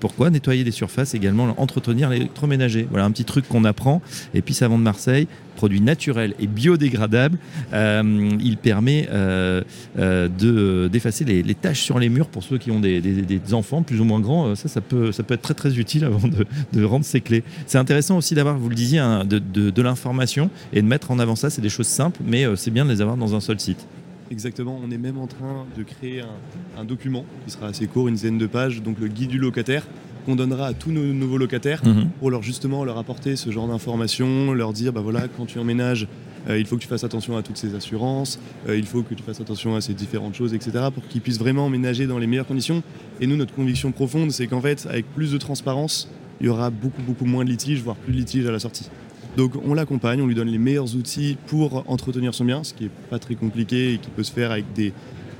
Pourquoi 0.00 0.30
Nettoyer 0.30 0.64
les 0.64 0.70
surfaces 0.70 1.14
également, 1.14 1.54
entretenir 1.60 2.08
l'électroménager? 2.08 2.86
Voilà 2.90 3.04
un 3.04 3.10
petit 3.10 3.24
truc 3.24 3.46
qu'on 3.48 3.64
apprend. 3.64 4.00
Et 4.34 4.40
puis 4.40 4.54
savon 4.54 4.78
de 4.78 4.82
Marseille, 4.82 5.28
produit 5.56 5.80
naturel 5.80 6.34
et 6.38 6.46
biodégradable. 6.46 7.38
Il 7.72 8.56
permet 8.56 8.95
euh, 9.10 9.62
euh, 9.98 10.28
de- 10.28 10.88
d'effacer 10.90 11.24
les, 11.24 11.42
les 11.42 11.54
taches 11.54 11.82
sur 11.82 11.98
les 11.98 12.08
murs 12.08 12.28
pour 12.28 12.42
ceux 12.42 12.58
qui 12.58 12.70
ont 12.70 12.80
des, 12.80 13.00
des- 13.00 13.22
des 13.22 13.54
enfants 13.54 13.82
plus 13.82 14.00
ou 14.00 14.04
moins 14.04 14.20
grands. 14.20 14.48
Euh, 14.48 14.54
Ça, 14.54 14.68
ça 14.68 14.80
peut, 14.80 15.12
ça 15.12 15.22
peut 15.22 15.34
être 15.34 15.42
très 15.42 15.54
très 15.54 15.78
utile 15.78 16.04
avant 16.10 16.26
de, 16.28 16.46
de 16.72 16.84
rendre 16.84 17.04
ces 17.04 17.20
clés. 17.20 17.44
C'est 17.66 17.78
intéressant 17.78 18.16
aussi 18.16 18.34
d'avoir, 18.34 18.56
vous 18.58 18.68
le 18.68 18.74
disiez, 18.74 18.98
un- 18.98 19.24
de, 19.24 19.38
de- 19.38 19.70
de 19.70 19.82
l'information 19.82 20.50
et 20.72 20.80
de 20.82 20.86
mettre 20.86 21.10
en 21.10 21.18
avant 21.18 21.36
ça. 21.36 21.50
C'est 21.50 21.62
des 21.62 21.68
choses 21.68 21.86
simples, 21.88 22.20
mais 22.26 22.44
euh, 22.46 22.56
c'est 22.56 22.70
bien 22.70 22.84
de 22.84 22.90
les 22.90 23.00
avoir 23.00 23.16
dans 23.16 23.34
un 23.34 23.40
seul 23.40 23.60
site. 23.60 23.86
Exactement, 24.30 24.80
on 24.84 24.90
est 24.90 24.98
même 24.98 25.18
en 25.18 25.28
train 25.28 25.66
de 25.78 25.82
créer 25.84 26.20
un, 26.22 26.80
un 26.80 26.84
document 26.84 27.24
qui 27.44 27.52
sera 27.52 27.68
assez 27.68 27.86
court, 27.86 28.08
une 28.08 28.14
dizaine 28.14 28.38
de 28.38 28.46
pages, 28.46 28.82
donc 28.82 28.98
le 29.00 29.06
guide 29.06 29.28
du 29.30 29.38
locataire, 29.38 29.86
qu'on 30.24 30.34
donnera 30.34 30.66
à 30.66 30.72
tous 30.72 30.90
nos 30.90 31.04
nouveaux 31.12 31.38
locataires 31.38 31.80
Mhm. 31.84 32.08
pour 32.18 32.32
leur 32.32 32.42
justement 32.42 32.84
leur 32.84 32.98
apporter 32.98 33.36
ce 33.36 33.50
genre 33.52 33.68
d'informations, 33.68 34.52
leur 34.52 34.72
dire 34.72 34.92
bah 34.92 35.00
voilà 35.00 35.28
quand 35.36 35.46
tu 35.46 35.60
emménages, 35.60 36.08
euh, 36.48 36.58
il 36.58 36.66
faut 36.66 36.76
que 36.76 36.82
tu 36.82 36.88
fasses 36.88 37.04
attention 37.04 37.36
à 37.36 37.42
toutes 37.42 37.56
ces 37.56 37.74
assurances, 37.74 38.38
euh, 38.68 38.76
il 38.76 38.86
faut 38.86 39.02
que 39.02 39.14
tu 39.14 39.22
fasses 39.22 39.40
attention 39.40 39.74
à 39.76 39.80
ces 39.80 39.94
différentes 39.94 40.34
choses, 40.34 40.54
etc. 40.54 40.72
pour 40.94 41.06
qu'ils 41.08 41.20
puissent 41.20 41.38
vraiment 41.38 41.66
emménager 41.66 42.06
dans 42.06 42.18
les 42.18 42.26
meilleures 42.26 42.46
conditions. 42.46 42.82
Et 43.20 43.26
nous, 43.26 43.36
notre 43.36 43.54
conviction 43.54 43.92
profonde, 43.92 44.30
c'est 44.30 44.46
qu'en 44.46 44.60
fait, 44.60 44.86
avec 44.88 45.06
plus 45.14 45.32
de 45.32 45.38
transparence, 45.38 46.08
il 46.40 46.46
y 46.46 46.48
aura 46.48 46.70
beaucoup 46.70 47.02
beaucoup 47.02 47.24
moins 47.24 47.44
de 47.44 47.50
litiges, 47.50 47.80
voire 47.82 47.96
plus 47.96 48.12
de 48.12 48.18
litiges 48.18 48.46
à 48.46 48.52
la 48.52 48.58
sortie. 48.58 48.88
Donc 49.36 49.52
on 49.66 49.74
l'accompagne, 49.74 50.20
on 50.22 50.26
lui 50.26 50.34
donne 50.34 50.48
les 50.48 50.58
meilleurs 50.58 50.94
outils 50.96 51.36
pour 51.46 51.84
entretenir 51.90 52.34
son 52.34 52.44
bien, 52.44 52.64
ce 52.64 52.72
qui 52.74 52.86
est 52.86 52.90
pas 53.10 53.18
très 53.18 53.34
compliqué 53.34 53.92
et 53.94 53.98
qui 53.98 54.08
peut 54.10 54.22
se 54.22 54.32
faire 54.32 54.50
avec 54.50 54.64
des. 54.74 54.92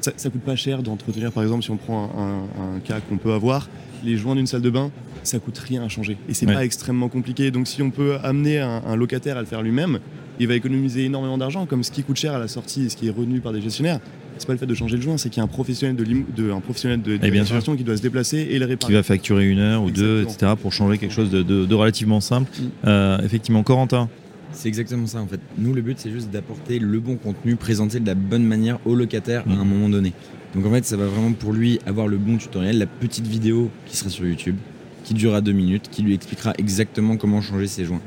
Ça, 0.02 0.12
ça 0.16 0.28
coûte 0.30 0.42
pas 0.42 0.56
cher 0.56 0.82
d'entretenir, 0.82 1.32
par 1.32 1.42
exemple, 1.42 1.64
si 1.64 1.70
on 1.70 1.78
prend 1.78 2.10
un, 2.16 2.72
un- 2.74 2.76
un 2.76 2.80
cas 2.80 3.00
qu'on 3.00 3.16
peut 3.16 3.32
avoir, 3.32 3.68
les 4.04 4.16
joints 4.18 4.34
d'une 4.36 4.46
salle 4.46 4.60
de 4.60 4.68
bain, 4.70 4.90
ça 5.22 5.38
coûte 5.38 5.58
rien 5.58 5.82
à 5.82 5.88
changer 5.88 6.16
et 6.28 6.34
c'est 6.34 6.46
Ouais. 6.46 6.52
pas 6.54 6.64
extrêmement 6.64 7.08
compliqué. 7.08 7.50
Donc 7.50 7.66
si 7.66 7.80
on 7.82 7.90
peut 7.90 8.16
amener 8.22 8.58
un, 8.60 8.82
un 8.86 8.96
locataire 8.96 9.36
à 9.38 9.40
le 9.40 9.46
faire 9.46 9.62
lui-même, 9.62 9.98
il 10.38 10.48
va 10.48 10.54
économiser 10.54 11.04
énormément 11.04 11.38
d'argent, 11.38 11.66
comme 11.66 11.82
ce 11.82 11.90
qui 11.90 12.02
coûte 12.02 12.16
cher 12.16 12.34
à 12.34 12.38
la 12.38 12.48
sortie 12.48 12.86
et 12.86 12.88
ce 12.88 12.96
qui 12.96 13.08
est 13.08 13.10
revenu 13.10 13.40
par 13.40 13.52
des 13.52 13.60
gestionnaires. 13.60 14.00
C'est 14.38 14.46
pas 14.46 14.52
le 14.52 14.58
fait 14.58 14.66
de 14.66 14.74
changer 14.74 14.96
le 14.96 15.02
joint, 15.02 15.16
c'est 15.16 15.30
qu'il 15.30 15.38
y 15.38 15.40
a 15.40 15.44
un 15.44 15.48
professionnel 15.48 15.96
de, 15.96 16.04
de 16.04 16.50
un 16.50 16.60
professionnel 16.60 17.00
de, 17.00 17.16
de 17.16 17.76
qui 17.76 17.84
doit 17.84 17.96
se 17.96 18.02
déplacer 18.02 18.38
et 18.50 18.58
le 18.58 18.66
réparer. 18.66 18.92
Qui 18.92 18.96
va 18.96 19.02
facturer 19.02 19.48
une 19.48 19.58
heure 19.58 19.82
ou 19.82 19.90
deux, 19.90 20.22
etc. 20.22 20.52
pour 20.60 20.72
changer 20.72 20.98
quelque 20.98 21.14
chose 21.14 21.30
de, 21.30 21.74
relativement 21.74 22.20
simple. 22.20 22.50
Mm. 22.58 22.64
Euh, 22.86 23.18
effectivement, 23.24 23.62
Corentin. 23.62 24.08
C'est 24.52 24.68
exactement 24.68 25.06
ça 25.06 25.20
en 25.20 25.26
fait. 25.26 25.40
Nous, 25.58 25.74
le 25.74 25.82
but, 25.82 25.98
c'est 25.98 26.10
juste 26.10 26.30
d'apporter 26.30 26.78
le 26.78 27.00
bon 27.00 27.16
contenu, 27.16 27.56
présenter 27.56 28.00
de 28.00 28.06
la 28.06 28.14
bonne 28.14 28.44
manière 28.44 28.78
au 28.86 28.94
locataire 28.94 29.42
à 29.48 29.52
un 29.52 29.64
mm. 29.64 29.68
moment 29.68 29.88
donné. 29.88 30.12
Donc 30.54 30.66
en 30.66 30.70
fait, 30.70 30.84
ça 30.84 30.96
va 30.96 31.06
vraiment 31.06 31.32
pour 31.32 31.52
lui 31.52 31.78
avoir 31.86 32.06
le 32.06 32.16
bon 32.16 32.36
tutoriel, 32.36 32.78
la 32.78 32.86
petite 32.86 33.26
vidéo 33.26 33.70
qui 33.86 33.96
sera 33.96 34.10
sur 34.10 34.26
YouTube, 34.26 34.56
qui 35.04 35.14
durera 35.14 35.40
deux 35.40 35.52
minutes, 35.52 35.88
qui 35.90 36.02
lui 36.02 36.14
expliquera 36.14 36.52
exactement 36.58 37.16
comment 37.16 37.40
changer 37.40 37.66
ses 37.66 37.84
joints. 37.84 38.00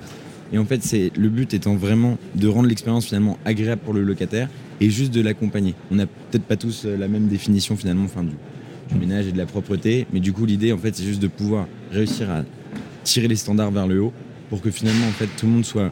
Et 0.52 0.58
en 0.58 0.66
fait, 0.66 0.84
c'est 0.84 1.12
le 1.16 1.30
but 1.30 1.54
étant 1.54 1.76
vraiment 1.76 2.18
de 2.36 2.48
rendre 2.48 2.68
l'expérience 2.68 3.06
finalement 3.06 3.38
agréable 3.46 3.82
pour 3.84 3.94
le 3.94 4.04
locataire 4.04 4.50
et 4.82 4.90
juste 4.90 5.14
de 5.14 5.22
l'accompagner. 5.22 5.76
On 5.92 5.96
n'a 5.96 6.08
peut-être 6.08 6.44
pas 6.46 6.56
tous 6.56 6.86
euh, 6.86 6.98
la 6.98 7.08
même 7.08 7.28
définition 7.28 7.76
finalement 7.76 8.08
fin, 8.08 8.24
du, 8.24 8.34
du, 8.92 9.00
ménage 9.00 9.28
et 9.28 9.32
de 9.32 9.38
la 9.38 9.46
propreté, 9.46 10.08
mais 10.14 10.20
du 10.20 10.34
coup 10.34 10.46
l'idée 10.46 10.72
en 10.72 10.78
fait 10.78 10.96
c'est 10.96 11.04
juste 11.04 11.22
de 11.22 11.28
pouvoir 11.28 11.68
réussir 11.92 12.30
à 12.30 12.44
tirer 13.04 13.28
les 13.28 13.36
standards 13.36 13.72
vers 13.72 13.88
le 13.88 14.02
haut 14.02 14.14
pour 14.50 14.62
que 14.62 14.72
finalement 14.72 15.08
en 15.08 15.12
fait 15.12 15.28
tout 15.38 15.46
le 15.46 15.52
monde 15.52 15.66
soit 15.66 15.92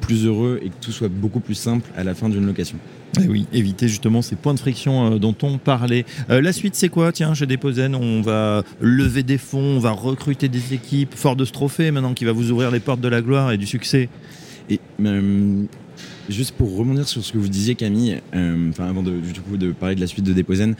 plus 0.00 0.24
heureux 0.24 0.60
et 0.62 0.68
que 0.68 0.74
tout 0.80 0.92
soit 0.92 1.08
beaucoup 1.08 1.40
plus 1.40 1.54
simple 1.54 1.90
à 1.96 2.04
la 2.04 2.14
fin 2.14 2.28
d'une 2.28 2.46
location. 2.46 2.78
Eh 3.20 3.26
oui, 3.26 3.46
éviter 3.52 3.88
justement 3.88 4.22
ces 4.22 4.36
points 4.36 4.54
de 4.54 4.58
friction 4.58 5.14
euh, 5.14 5.18
dont 5.18 5.34
on 5.42 5.58
parlait. 5.58 6.04
Euh, 6.30 6.40
la 6.40 6.52
suite, 6.52 6.74
c'est 6.74 6.88
quoi? 6.88 7.10
Tiens, 7.12 7.34
chez 7.34 7.46
Deposen, 7.46 7.94
on 7.94 8.20
va 8.20 8.62
lever 8.80 9.22
des 9.22 9.38
fonds, 9.38 9.76
on 9.76 9.78
va 9.78 9.90
recruter 9.90 10.48
des 10.48 10.74
équipes, 10.74 11.14
fort 11.14 11.36
de 11.36 11.44
ce 11.44 11.52
trophée 11.52 11.90
maintenant 11.90 12.14
qui 12.14 12.24
va 12.24 12.32
vous 12.32 12.50
ouvrir 12.50 12.70
les 12.70 12.80
portes 12.80 13.00
de 13.00 13.08
la 13.08 13.22
gloire 13.22 13.52
et 13.52 13.56
du 13.56 13.66
succès. 13.66 14.08
Et 14.70 14.80
euh, 15.02 15.64
juste 16.28 16.54
pour 16.54 16.76
rebondir 16.76 17.08
sur 17.08 17.24
ce 17.24 17.32
que 17.32 17.38
vous 17.38 17.48
disiez, 17.48 17.74
Camille, 17.74 18.20
enfin 18.32 18.88
avant 18.88 19.02
de, 19.02 19.12
parler 19.72 19.94
de 19.94 20.00
la 20.00 20.06
suite 20.06 20.24
de 20.24 20.32
Deposen, 20.32 20.74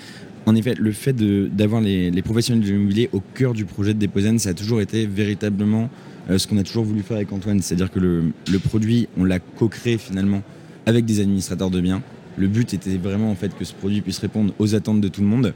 en 0.47 0.55
effet, 0.55 0.75
le 0.79 0.93
fait 0.93 1.15
d'avoir 1.15 1.81
les, 1.81 2.23
professionnels 2.23 2.65
de 2.65 2.71
l'immobilier 2.71 3.11
au 3.13 3.21
cœur 3.21 3.53
du 3.53 3.65
projet 3.65 3.95
de 3.95 3.99
Deposen, 3.99 4.39
ça 4.39 4.51
a 4.51 4.55
toujours 4.55 4.81
été 4.81 5.07
véritablement 5.07 5.91
ce 6.35 6.47
qu'on 6.47 6.59
a 6.59 6.63
toujours 6.63 6.85
voulu 6.85 7.03
faire 7.03 7.17
avec 7.17 7.33
Antoine. 7.33 7.61
C'est-à-dire 7.61 7.91
que 7.91 7.99
le 7.99 8.59
produit, 8.59 9.09
on 9.19 9.25
l'a 9.25 9.41
co-créé 9.41 9.99
finalement 9.99 10.43
avec 10.87 11.05
des 11.05 11.21
administrateurs 11.21 11.71
de 11.71 11.81
biens 11.81 12.03
le 12.39 12.49
but 12.49 12.73
était 12.75 12.97
vraiment 12.97 13.31
en 13.31 13.35
fait 13.35 13.57
que 13.57 13.65
ce 13.65 13.75
produit 13.75 14.01
puisse 14.01 14.19
répondre 14.19 14.55
aux 14.59 14.75
attentes 14.75 15.01
de 15.01 15.09
tout 15.09 15.21
le 15.21 15.27
monde. 15.27 15.55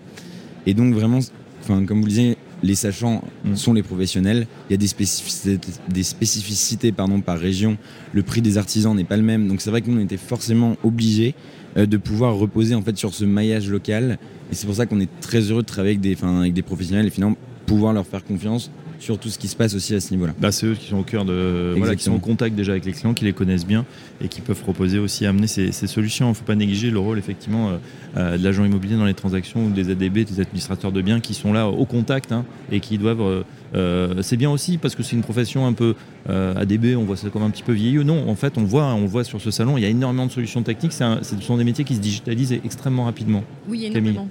Et 0.67 0.75
donc 0.75 0.95
vraiment, 0.95 1.21
enfin, 1.61 1.85
comme 1.85 2.01
vous 2.01 2.07
le 2.07 2.11
disiez, 2.11 2.37
les 2.63 2.75
sachants 2.75 3.23
mm. 3.45 3.57
sont 3.57 3.73
les 3.73 3.83
professionnels. 3.83 4.47
Il 4.69 4.73
y 4.73 4.75
a 4.75 4.77
des 4.77 4.87
spécificités, 4.87 5.59
des 5.89 6.03
spécificités 6.03 6.93
pardon, 6.93 7.21
par 7.21 7.39
région. 7.39 7.77
Le 8.13 8.23
prix 8.23 8.43
des 8.43 8.59
artisans 8.59 8.95
n'est 8.95 9.05
pas 9.05 9.17
le 9.17 9.23
même. 9.23 9.49
Donc 9.49 9.61
c'est 9.61 9.71
vrai 9.71 9.83
que 9.83 9.91
nous, 9.91 9.99
on 9.99 10.05
était 10.05 10.17
forcément 10.17 10.77
obligés 10.83 11.35
euh, 11.77 11.87
de 11.87 11.97
pouvoir 11.97 12.37
reposer 12.37 12.75
en 12.75 12.83
fait 12.83 12.97
sur 12.97 13.15
ce 13.15 13.25
maillage 13.25 13.69
local. 13.69 14.19
Et 14.51 14.55
c'est 14.55 14.67
pour 14.67 14.77
ça 14.77 14.87
qu'on 14.87 15.01
est 15.01 15.11
très 15.21 15.41
heureux 15.41 15.63
de 15.63 15.67
travailler 15.67 15.97
avec 15.97 16.01
des, 16.01 16.17
avec 16.25 16.53
des 16.53 16.63
professionnels 16.63 17.07
et 17.07 17.11
finalement 17.11 17.37
pouvoir 17.67 17.93
leur 17.93 18.07
faire 18.07 18.25
confiance 18.25 18.71
sur 19.03 19.19
tout 19.19 19.31
ce 19.31 19.39
qui 19.39 19.49
se 19.49 19.57
passe 19.57 19.75
aussi 19.75 19.97
à 19.97 20.01
ce 20.01 20.13
niveau-là. 20.13 20.33
Bah, 20.39 20.53
c'est 20.53 20.65
eux 20.65 20.75
qui 20.75 20.89
sont 20.89 20.99
au 20.99 21.03
cœur 21.03 21.25
de, 21.25 21.75
voilà, 21.77 21.97
qui 21.97 22.05
sont 22.05 22.13
en 22.13 22.21
contact 22.21 22.55
déjà 22.55 22.71
avec 22.71 22.85
les 22.85 22.93
clients, 22.93 23.15
qui 23.15 23.25
les 23.25 23.33
connaissent 23.33 23.67
bien 23.67 23.85
et 24.21 24.29
qui 24.29 24.41
peuvent 24.41 24.61
proposer 24.61 25.01
aussi 25.01 25.27
amener 25.27 25.49
ces, 25.49 25.73
solutions. 25.73 26.27
Il 26.27 26.31
ne 26.31 26.35
faut 26.35 26.45
pas 26.45 26.55
négliger 26.55 26.91
le 26.91 27.01
rôle 27.01 27.19
effectivement 27.19 27.71
euh, 27.71 27.77
euh, 28.17 28.39
de 28.39 28.45
l'agent 28.45 28.65
immobilier 28.65 28.97
dans 28.97 29.05
les 29.05 29.15
transactions 29.15 29.67
ou 29.67 29.71
des 29.71 29.91
ADB, 29.91 30.19
des 30.19 30.39
administrateurs 30.39 30.93
de 30.93 31.03
biens 31.03 31.19
qui 31.19 31.35
sont 31.35 31.53
là 31.53 31.67
au 31.67 31.85
contact 31.85 32.31
hein, 32.31 32.45
et 32.71 32.79
qui 32.79 32.97
doivent. 32.97 33.45
Euh, 33.75 34.23
c'est 34.23 34.37
bien 34.37 34.51
aussi 34.51 34.79
parce 34.79 34.95
que 34.95 35.03
c'est 35.03 35.17
une 35.17 35.23
profession 35.23 35.67
un 35.67 35.73
peu 35.73 35.97
ADB, 36.29 36.95
on 36.97 37.03
voit 37.03 37.17
ça 37.17 37.29
comme 37.29 37.43
un 37.43 37.51
petit 37.51 37.65
peu 37.65 37.73
vieilleux. 37.73 38.05
Non, 38.05 38.29
en 38.29 38.37
fait, 38.37 38.57
on 38.57 38.63
voit, 38.63 38.85
on 38.95 39.07
voit 39.07 39.25
sur 39.25 39.41
ce 39.41 39.51
salon, 39.51 39.79
il 39.79 39.83
y 39.83 39.87
a 39.87 39.89
énormément 39.89 40.27
de 40.27 40.33
solutions 40.33 40.63
techniques. 40.63 40.93
Ce 40.93 41.41
sont 41.41 41.57
des 41.57 41.65
métiers 41.65 41.85
qui 41.85 41.97
se 41.97 42.01
digitalisent 42.01 42.53
extrêmement 42.53 43.07
rapidement. 43.07 43.43
Oui, 43.69 43.87
énormément 43.87 44.29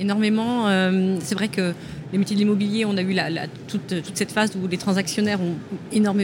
énormément. 0.00 0.68
Euh, 0.68 1.16
c'est 1.20 1.34
vrai 1.34 1.48
que 1.48 1.72
les 2.12 2.18
métiers 2.18 2.36
de 2.36 2.40
l'immobilier, 2.40 2.84
on 2.84 2.96
a 2.96 3.02
eu 3.02 3.16
toute, 3.66 3.94
cette 4.14 4.30
phase 4.30 4.52
où 4.56 4.68
les 4.68 4.76
transactionnaires 4.76 5.40
ont 5.40 5.54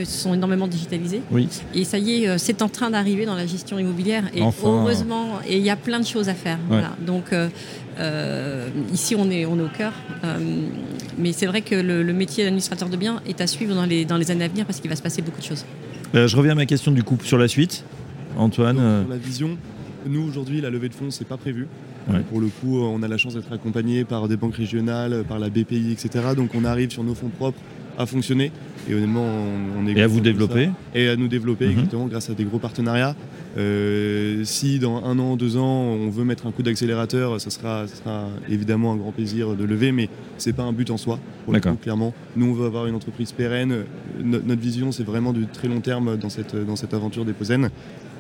sont 0.05 0.35
énormément 0.35 0.69
digitalisés. 0.69 1.23
Oui. 1.31 1.49
Et 1.75 1.85
ça 1.85 1.99
y 1.99 2.23
est, 2.23 2.29
euh, 2.29 2.37
c'est 2.39 2.63
en 2.63 2.69
train 2.69 2.91
d'arriver 2.91 3.27
dans 3.27 3.35
la 3.35 3.47
gestion 3.47 3.79
immobilière. 3.79 4.25
Et 4.35 4.43
heureusement, 4.43 5.41
et 5.47 5.57
il 5.57 5.65
y 5.65 5.71
a 5.71 5.77
plein 5.77 6.01
de 6.01 6.07
choses 6.07 6.29
à 6.29 6.35
faire. 6.35 6.59
Donc 7.05 7.33
euh, 7.33 8.69
ici, 8.93 9.15
on 9.17 9.31
est, 9.31 9.47
on 9.47 9.59
est 9.59 9.63
au 9.63 9.69
cœur. 9.69 9.93
mais 11.19 11.33
c'est 11.33 11.47
vrai 11.47 11.63
que 11.63 11.75
le, 11.75 12.13
métier 12.13 12.45
d'administrateur 12.45 12.89
de 12.89 12.97
biens 12.97 13.21
est 13.27 13.41
à 13.41 13.47
suivre 13.47 13.75
dans 13.75 13.87
les, 13.87 14.05
dans 14.05 14.17
les 14.17 14.31
années 14.31 14.45
à 14.45 14.49
venir 14.49 14.67
parce 14.67 14.81
qu'il 14.81 14.91
va 14.91 14.97
se 14.97 15.03
passer 15.03 15.23
beaucoup 15.23 15.41
de 15.41 15.47
choses. 15.47 15.65
je 16.15 16.37
reviens 16.37 16.53
à 16.53 16.57
ma 16.57 16.67
question 16.67 16.93
du 16.93 17.03
coup 17.03 17.19
sur 17.23 17.39
la 17.39 17.49
suite. 17.49 17.85
Antoine. 18.37 19.07
la 19.09 19.17
vision, 19.17 19.59
nous 20.07 20.23
aujourd'hui, 20.23 20.61
la 20.61 20.71
levée 20.71 20.89
de 20.89 20.95
fonds, 20.95 21.11
c'est 21.11 21.27
pas 21.27 21.37
prévu. 21.37 21.67
Pour 22.29 22.41
le 22.41 22.49
coup, 22.49 22.81
on 22.81 23.03
a 23.03 23.09
la 23.09 23.19
chance 23.19 23.35
d'être 23.35 23.53
accompagné 23.53 24.05
par 24.05 24.27
des 24.27 24.37
banques 24.37 24.57
régionales, 24.57 25.25
par 25.29 25.39
la 25.39 25.49
BPI, 25.49 25.93
etc. 25.93 26.35
Donc 26.37 26.55
on 26.55 26.65
arrive 26.65 26.91
sur 26.91 27.05
nos 27.05 27.15
fonds 27.15 27.29
propres 27.29 27.61
à 27.99 28.07
fonctionner. 28.07 28.51
Et 28.89 28.95
honnêtement, 28.95 29.27
on, 29.79 29.87
est. 29.87 29.93
Et 29.93 30.03
à 30.03 30.07
vous 30.07 30.21
développer 30.21 30.71
Et 30.95 31.09
à 31.09 31.17
nous 31.17 31.29
développer, 31.29 31.67
mhm. 31.67 31.73
exactement, 31.73 32.07
grâce 32.07 32.31
à 32.31 32.35
des 32.35 32.45
gros 32.45 32.59
partenariats. 32.59 33.15
Euh, 33.59 34.45
si 34.45 34.79
dans 34.79 35.05
un 35.05 35.19
an, 35.19 35.37
deux 35.37 35.57
ans, 35.57 35.83
on 35.83 36.09
veut 36.09 36.25
mettre 36.25 36.47
un 36.47 36.53
coup 36.53 36.63
d'accélérateur, 36.63 37.41
ça 37.41 37.51
sera, 37.51 37.85
évidemment 38.49 38.93
un 38.93 38.97
grand 38.97 39.13
plaisir 39.13 39.55
de 39.55 39.65
lever, 39.65 39.93
mais 39.93 40.09
c'est 40.39 40.53
pas 40.53 40.63
un 40.63 40.73
but 40.73 40.91
en 40.91 40.97
soi, 40.97 41.19
pour 41.45 41.53
le 41.53 41.61
coup, 41.61 41.75
clairement. 41.83 42.15
Nous, 42.37 42.47
on 42.47 42.55
veut 42.55 42.67
avoir 42.67 42.87
une 42.87 42.95
entreprise 42.95 43.33
pérenne. 43.33 43.85
notre 44.23 44.61
vision, 44.61 44.93
c'est 44.93 45.05
vraiment 45.05 45.33
du 45.33 45.47
très 45.47 45.69
long 45.69 45.81
terme 45.81 46.17
dans 46.17 46.31
cette, 46.31 46.57
dans 46.57 46.77
cette 46.77 46.95
aventure 46.95 47.25
des 47.25 47.33
Posen. 47.33 47.71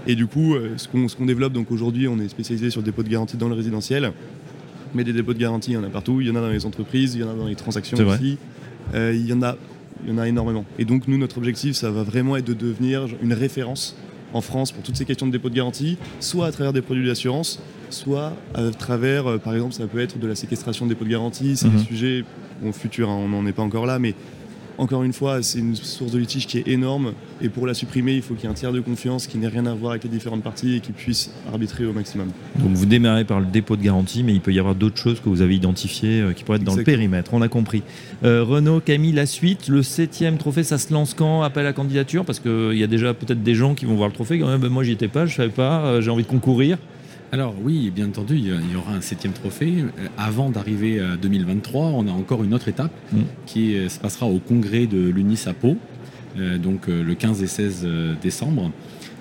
Et 0.06 0.14
du 0.14 0.26
coup, 0.26 0.54
euh, 0.54 0.74
ce 0.76 0.88
qu'on 0.88 1.26
développe, 1.26 1.52
donc 1.52 1.70
aujourd'hui, 1.70 2.08
on 2.08 2.18
est 2.18 2.28
spécialisé 2.28 2.70
sur 2.70 2.80
le 2.80 2.86
dépôt 2.86 3.02
de 3.02 3.08
garantie 3.08 3.36
dans 3.36 3.48
le 3.48 3.54
résidentiel. 3.54 4.12
Mais 4.94 5.04
des 5.04 5.12
dépôts 5.12 5.34
de 5.34 5.38
garantie, 5.38 5.72
il 5.72 5.74
y 5.74 5.76
en 5.76 5.84
a 5.84 5.88
partout. 5.88 6.20
Il 6.20 6.26
y 6.26 6.30
en 6.30 6.36
a 6.36 6.40
dans 6.40 6.48
les 6.48 6.66
entreprises, 6.66 7.14
il 7.14 7.20
y 7.20 7.24
en 7.24 7.30
a 7.30 7.34
dans 7.34 7.46
les 7.46 7.54
transactions 7.54 7.98
aussi. 8.06 8.38
Euh, 8.94 9.14
il, 9.14 9.26
y 9.26 9.32
en 9.32 9.42
a, 9.42 9.56
il 10.04 10.10
y 10.10 10.12
en 10.12 10.18
a 10.18 10.26
énormément. 10.26 10.64
Et 10.78 10.84
donc, 10.84 11.06
nous, 11.06 11.18
notre 11.18 11.38
objectif, 11.38 11.76
ça 11.76 11.90
va 11.90 12.02
vraiment 12.02 12.36
être 12.36 12.46
de 12.46 12.54
devenir 12.54 13.06
une 13.22 13.32
référence 13.32 13.96
en 14.32 14.40
France 14.40 14.72
pour 14.72 14.82
toutes 14.82 14.96
ces 14.96 15.04
questions 15.04 15.26
de 15.26 15.32
dépôt 15.32 15.50
de 15.50 15.54
garantie, 15.54 15.96
soit 16.20 16.46
à 16.46 16.52
travers 16.52 16.72
des 16.72 16.82
produits 16.82 17.06
d'assurance, 17.06 17.60
soit 17.90 18.32
à 18.54 18.70
travers, 18.70 19.26
euh, 19.26 19.38
par 19.38 19.54
exemple, 19.54 19.74
ça 19.74 19.86
peut 19.86 20.00
être 20.00 20.18
de 20.18 20.26
la 20.26 20.34
séquestration 20.34 20.86
de 20.86 20.90
dépôt 20.90 21.04
de 21.04 21.10
garantie. 21.10 21.56
C'est 21.56 21.68
des 21.68 21.76
mhm. 21.76 21.84
sujets, 21.84 22.24
au 22.64 22.72
futur, 22.72 23.10
hein, 23.10 23.16
on 23.16 23.28
n'en 23.28 23.46
est 23.46 23.52
pas 23.52 23.62
encore 23.62 23.86
là, 23.86 23.98
mais 23.98 24.14
encore 24.80 25.02
une 25.02 25.12
fois, 25.12 25.42
c'est 25.42 25.58
une 25.58 25.76
source 25.76 26.10
de 26.10 26.18
litige 26.18 26.46
qui 26.46 26.56
est 26.56 26.66
énorme. 26.66 27.12
Et 27.42 27.50
pour 27.50 27.66
la 27.66 27.74
supprimer, 27.74 28.14
il 28.14 28.22
faut 28.22 28.32
qu'il 28.32 28.44
y 28.44 28.46
ait 28.46 28.50
un 28.50 28.54
tiers 28.54 28.72
de 28.72 28.80
confiance 28.80 29.26
qui 29.26 29.36
n'ait 29.36 29.46
rien 29.46 29.66
à 29.66 29.74
voir 29.74 29.90
avec 29.90 30.04
les 30.04 30.08
différentes 30.08 30.42
parties 30.42 30.76
et 30.76 30.80
qui 30.80 30.92
puisse 30.92 31.30
arbitrer 31.52 31.84
au 31.84 31.92
maximum. 31.92 32.30
Donc 32.58 32.72
vous 32.72 32.86
démarrez 32.86 33.26
par 33.26 33.40
le 33.40 33.46
dépôt 33.46 33.76
de 33.76 33.82
garantie, 33.82 34.22
mais 34.22 34.32
il 34.32 34.40
peut 34.40 34.54
y 34.54 34.58
avoir 34.58 34.74
d'autres 34.74 34.96
choses 34.96 35.20
que 35.20 35.28
vous 35.28 35.42
avez 35.42 35.54
identifiées 35.54 36.22
euh, 36.22 36.32
qui 36.32 36.44
pourraient 36.44 36.56
être 36.56 36.64
dans 36.64 36.74
le 36.74 36.82
périmètre, 36.82 37.34
on 37.34 37.42
a 37.42 37.48
compris. 37.48 37.82
Euh, 38.24 38.42
Renaud, 38.42 38.80
Camille, 38.80 39.12
la 39.12 39.26
suite, 39.26 39.68
le 39.68 39.82
septième 39.82 40.38
trophée, 40.38 40.64
ça 40.64 40.78
se 40.78 40.92
lance 40.94 41.12
quand? 41.12 41.42
Appel 41.42 41.66
à 41.66 41.74
candidature? 41.74 42.24
Parce 42.24 42.40
qu'il 42.40 42.72
y 42.72 42.82
a 42.82 42.86
déjà 42.86 43.12
peut-être 43.12 43.42
des 43.42 43.54
gens 43.54 43.74
qui 43.74 43.84
vont 43.84 43.96
voir 43.96 44.08
le 44.08 44.14
trophée, 44.14 44.38
quand 44.38 44.48
même, 44.48 44.66
moi 44.68 44.82
j'y 44.82 44.92
étais 44.92 45.08
pas, 45.08 45.26
je 45.26 45.36
savais 45.36 45.50
pas, 45.50 45.84
euh, 45.84 46.00
j'ai 46.00 46.10
envie 46.10 46.22
de 46.24 46.28
concourir. 46.28 46.78
Alors 47.32 47.54
oui, 47.62 47.92
bien 47.94 48.08
entendu, 48.08 48.36
il 48.36 48.72
y 48.72 48.76
aura 48.76 48.92
un 48.92 49.00
septième 49.00 49.32
trophée. 49.32 49.74
Euh, 49.78 50.08
avant 50.18 50.50
d'arriver 50.50 50.98
à 50.98 51.16
2023, 51.16 51.82
on 51.82 52.08
a 52.08 52.10
encore 52.10 52.42
une 52.42 52.54
autre 52.54 52.66
étape 52.66 52.90
mm. 53.12 53.20
qui 53.46 53.76
euh, 53.76 53.88
se 53.88 54.00
passera 54.00 54.26
au 54.26 54.40
congrès 54.40 54.86
de 54.86 54.98
l'UNIS 54.98 55.44
à 55.46 55.54
Pau, 55.54 55.76
euh, 56.38 56.58
donc 56.58 56.88
le 56.88 57.14
15 57.14 57.42
et 57.42 57.46
16 57.46 57.88
décembre. 58.20 58.72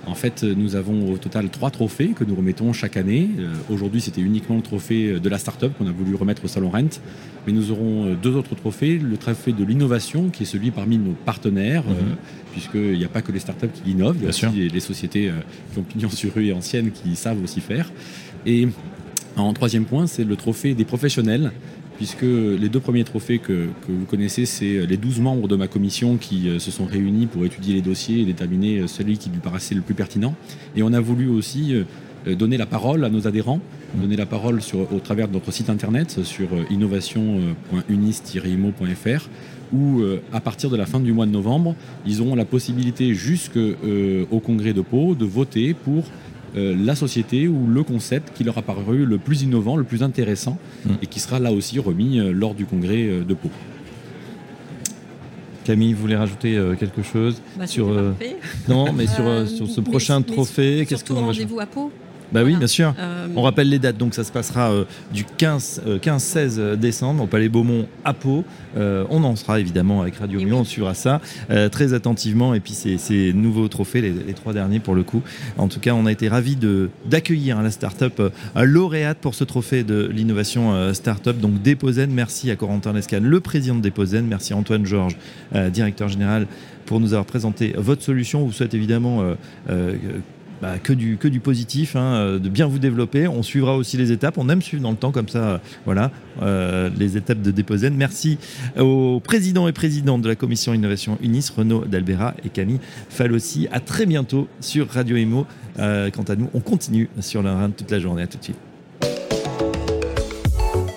En 0.10 0.16
fait, 0.16 0.44
nous 0.44 0.76
avons 0.76 1.12
au 1.12 1.18
total 1.18 1.50
trois 1.50 1.70
trophées 1.70 2.10
que 2.10 2.24
nous 2.24 2.36
remettons 2.36 2.74
chaque 2.74 2.98
année. 2.98 3.30
Aujourd'hui, 3.70 4.02
c'était 4.02 4.22
uniquement 4.22 4.56
le 4.56 4.62
trophée 4.62 5.20
de 5.20 5.30
la 5.30 5.38
start-up 5.38 5.72
qu'on 5.78 5.88
a 5.88 5.92
voulu 5.92 6.16
remettre 6.16 6.46
au 6.46 6.48
Salon 6.48 6.72
Rent. 6.72 7.00
Mais 7.46 7.54
nous 7.54 7.72
aurons 7.72 8.16
deux 8.16 8.36
autres 8.36 8.56
trophées. 8.56 8.98
Le 8.98 9.18
trophée 9.18 9.54
de 9.54 9.64
l'innovation, 9.64 10.30
qui 10.30 10.44
est 10.44 10.46
celui 10.46 10.72
parmi 10.72 10.98
nos 10.98 11.14
partenaires, 11.14 11.84
mm-hmm. 11.84 12.52
puisqu'il 12.52 12.98
n'y 12.98 13.06
a 13.06 13.10
pas 13.10 13.22
que 13.22 13.32
les 13.32 13.40
startups 13.40 13.70
qui 13.84 13.92
innovent, 13.92 14.18
il 14.20 14.24
y 14.24 14.26
a 14.26 14.30
aussi 14.30 14.46
les 14.48 14.80
sociétés 14.80 15.32
qui 15.72 15.80
ont 15.80 15.84
pignon 15.84 16.10
sur 16.10 16.34
rue 16.34 16.48
et 16.48 16.54
anciennes 16.54 16.92
qui 16.92 17.16
savent 17.16 17.42
aussi 17.44 17.62
faire. 17.62 17.92
Et 18.46 18.68
en 19.38 19.54
troisième 19.54 19.86
point, 19.86 20.08
c'est 20.08 20.24
le 20.24 20.36
trophée 20.36 20.74
des 20.74 20.86
professionnels, 20.86 21.52
puisque 22.00 22.24
les 22.24 22.70
deux 22.70 22.80
premiers 22.80 23.04
trophées 23.04 23.38
que, 23.40 23.68
vous 23.90 24.06
connaissez, 24.06 24.46
c'est 24.46 24.86
les 24.86 24.96
12 24.96 25.20
membres 25.20 25.50
de 25.50 25.58
ma 25.58 25.68
commission 25.68 26.16
qui 26.16 26.48
euh, 26.48 26.58
se 26.58 26.72
sont 26.72 26.86
réunis 26.86 27.26
pour 27.26 27.44
étudier 27.44 27.74
les 27.74 27.82
dossiers 27.82 28.22
et 28.22 28.26
déterminer 28.26 28.80
euh, 28.80 28.88
celui 28.88 29.18
qui 29.18 29.30
lui 29.30 29.40
paraissait 29.40 29.76
le 29.76 29.82
plus 29.82 29.96
pertinent. 29.96 30.34
Et 30.78 30.84
on 30.84 30.94
a 30.94 31.02
voulu 31.02 31.28
aussi 31.28 31.74
euh, 31.74 31.84
donner 32.36 32.56
la 32.56 32.66
parole 32.66 33.04
à 33.04 33.10
nos 33.10 33.28
adhérents, 33.28 33.60
donner 33.96 34.16
la 34.16 34.26
parole 34.26 34.62
au 34.74 35.00
travers 35.00 35.28
de 35.28 35.34
notre 35.34 35.52
site 35.52 35.70
internet 35.70 36.24
sur 36.24 36.48
innovation.unis-imo.fr 36.70 39.30
où 39.72 40.02
à 40.34 40.40
partir 40.40 40.72
de 40.72 40.78
la 40.78 40.88
fin 40.88 41.00
du 41.00 41.14
mois 41.14 41.28
de 41.28 41.32
novembre, 41.32 41.76
ils 42.06 42.22
auront 42.22 42.34
la 42.36 42.46
possibilité 42.46 43.14
jusqu'au 43.14 44.40
congrès 44.44 44.74
de 44.74 44.82
Pau 44.82 45.14
de 45.16 45.26
voter 45.26 45.76
pour 45.76 46.06
euh, 46.56 46.76
la 46.78 46.96
société 46.96 47.48
ou 47.48 47.68
le 47.68 47.84
concept 47.84 48.34
qui 48.36 48.44
leur 48.44 48.58
a 48.58 48.62
paru 48.62 49.06
le 49.06 49.18
plus 49.18 49.44
innovant, 49.44 49.76
le 49.76 49.84
plus 49.84 50.04
intéressant, 50.04 50.58
mm. 50.86 50.94
et 51.02 51.08
qui 51.08 51.20
sera 51.20 51.40
là 51.40 51.52
aussi 51.52 51.80
remis 51.80 52.20
euh, 52.20 52.32
lors 52.32 52.56
du 52.56 52.66
congrès 52.66 53.04
euh, 53.04 53.24
de 53.24 53.34
Pau. 53.34 53.50
Camille, 55.66 55.94
vous 55.94 56.02
voulez 56.02 56.16
rajouter 56.16 56.60
quelque 56.80 57.04
chose 57.04 57.44
bah, 57.56 57.68
sur 57.68 57.94
Non, 58.68 58.92
mais 58.92 59.06
sur, 59.06 59.48
sur 59.48 59.68
ce 59.70 59.82
prochain 59.82 60.20
trophée, 60.24 60.88
qu'est-ce 60.90 61.04
que 61.04 61.14
vous 61.14 61.20
rendez-vous 61.20 61.60
à 61.60 61.68
Pau 61.68 61.92
bah 62.32 62.44
oui, 62.44 62.56
bien 62.56 62.68
sûr. 62.68 62.94
Euh, 63.00 63.28
On 63.36 63.42
rappelle 63.42 63.70
les 63.70 63.80
dates. 63.80 63.98
Donc 63.98 64.14
ça 64.14 64.24
se 64.24 64.32
passera 64.32 64.72
euh, 64.72 64.86
du 65.14 65.24
15-16 65.24 65.80
euh, 66.60 66.76
décembre 66.76 67.24
au 67.24 67.28
Palais 67.28 67.50
Beaumont 67.50 67.88
à 68.06 68.14
Pau. 68.14 68.44
on 68.76 69.24
en 69.24 69.36
sera 69.36 69.60
évidemment 69.60 70.02
avec 70.02 70.18
Radio 70.18 70.40
Mion, 70.42 70.60
on 70.60 70.64
suivra 70.64 70.94
ça 70.94 71.22
très 71.72 71.94
attentivement. 71.94 72.54
Et 72.54 72.60
puis 72.60 72.74
ces, 72.74 73.34
nouveaux 73.34 73.68
trophées, 73.68 74.02
les, 74.02 74.34
trois 74.34 74.54
derniers 74.54 74.80
pour 74.80 74.96
le 74.96 75.04
coup. 75.04 75.22
En 75.58 75.68
tout 75.68 75.80
cas, 75.80 75.94
on 75.94 76.06
a 76.06 76.12
été 76.12 76.28
ravis 76.28 76.58
d'accueillir 77.06 77.58
hein, 77.58 77.64
la 77.64 77.72
start-up 77.72 78.22
lauréate 78.56 79.18
pour 79.20 79.36
ce 79.36 79.44
trophée 79.44 79.84
de 79.84 80.10
l'innovation 80.14 80.94
start-up. 80.94 81.38
Donc 81.38 81.62
Deposen, 81.62 82.12
merci 82.12 82.52
à 82.52 82.56
Corentin 82.56 82.94
Lescan, 82.94 83.20
le 83.22 83.40
président 83.40 83.76
de 83.76 83.82
Deposen. 83.82 84.26
Merci 84.26 84.54
à 84.54 84.58
Antoine 84.58 84.86
Georges, 84.86 85.18
directeur 85.72 86.08
général 86.08 86.48
pour 86.86 87.00
nous 87.00 87.14
avoir 87.14 87.26
présenté 87.26 87.74
votre 87.78 88.02
solution. 88.02 88.42
On 88.42 88.46
vous 88.46 88.52
souhaite 88.52 88.74
évidemment 88.74 89.24
bah, 90.62 90.78
que, 90.78 90.94
du, 90.94 91.40
positif, 91.40 91.96
hein, 91.96 92.16
euh, 92.16 92.40
de 92.40 92.50
bien 92.50 92.68
vous 92.68 92.80
développer. 92.80 93.28
On 93.28 93.44
suivra 93.44 93.76
aussi 93.76 93.98
les 93.98 94.12
étapes. 94.12 94.38
On 94.38 94.50
aime 94.50 94.62
suivre 94.62 94.84
dans 94.84 94.92
le 94.92 94.98
temps 94.98 95.12
comme 95.12 95.30
ça, 95.30 95.40
euh, 95.40 95.58
voilà, 95.86 96.12
euh, 96.42 96.90
les 96.98 97.18
étapes 97.18 97.42
de 97.42 97.52
Déposen. 97.52 97.96
Merci 97.96 98.38
aux 98.78 99.20
présidents 99.20 99.68
et 99.68 99.74
présidentes 99.74 100.22
de 100.22 100.28
la 100.28 100.36
commission 100.36 100.74
innovation 100.74 101.18
UNIS, 101.22 101.52
Renaud 101.56 101.86
Dalbera 101.86 102.34
et 102.44 102.50
Camille 102.50 102.80
Falossi. 103.10 103.68
À 103.72 103.80
très 103.80 104.06
bientôt 104.06 104.48
sur 104.60 104.90
Radio 104.90 105.18
Emo. 105.18 105.46
quant 105.78 106.26
à 106.28 106.36
nous, 106.36 106.50
on 106.54 106.60
continue 106.60 107.10
sur 107.20 107.42
la 107.42 107.58
reine 107.58 107.72
toute 107.72 107.92
la 107.92 108.00
journée. 108.00 108.24
À 108.24 108.28
tout 108.28 108.38
de 108.38 108.44
suite. 108.44 108.58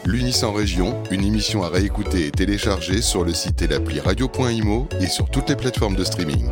L'UNIS 0.05 0.42
en 0.42 0.53
région, 0.53 1.03
une 1.11 1.25
émission 1.25 1.62
à 1.62 1.68
réécouter 1.68 2.27
et 2.27 2.31
télécharger 2.31 3.01
sur 3.01 3.25
le 3.25 3.33
site 3.33 3.62
et 3.62 3.68
l'appli 3.68 4.01
radio.imo 4.01 4.88
et 5.01 5.07
sur 5.07 5.31
toutes 5.31 5.48
les 5.48 5.57
plateformes 5.57 5.96
de 5.96 6.05
streaming. 6.05 6.51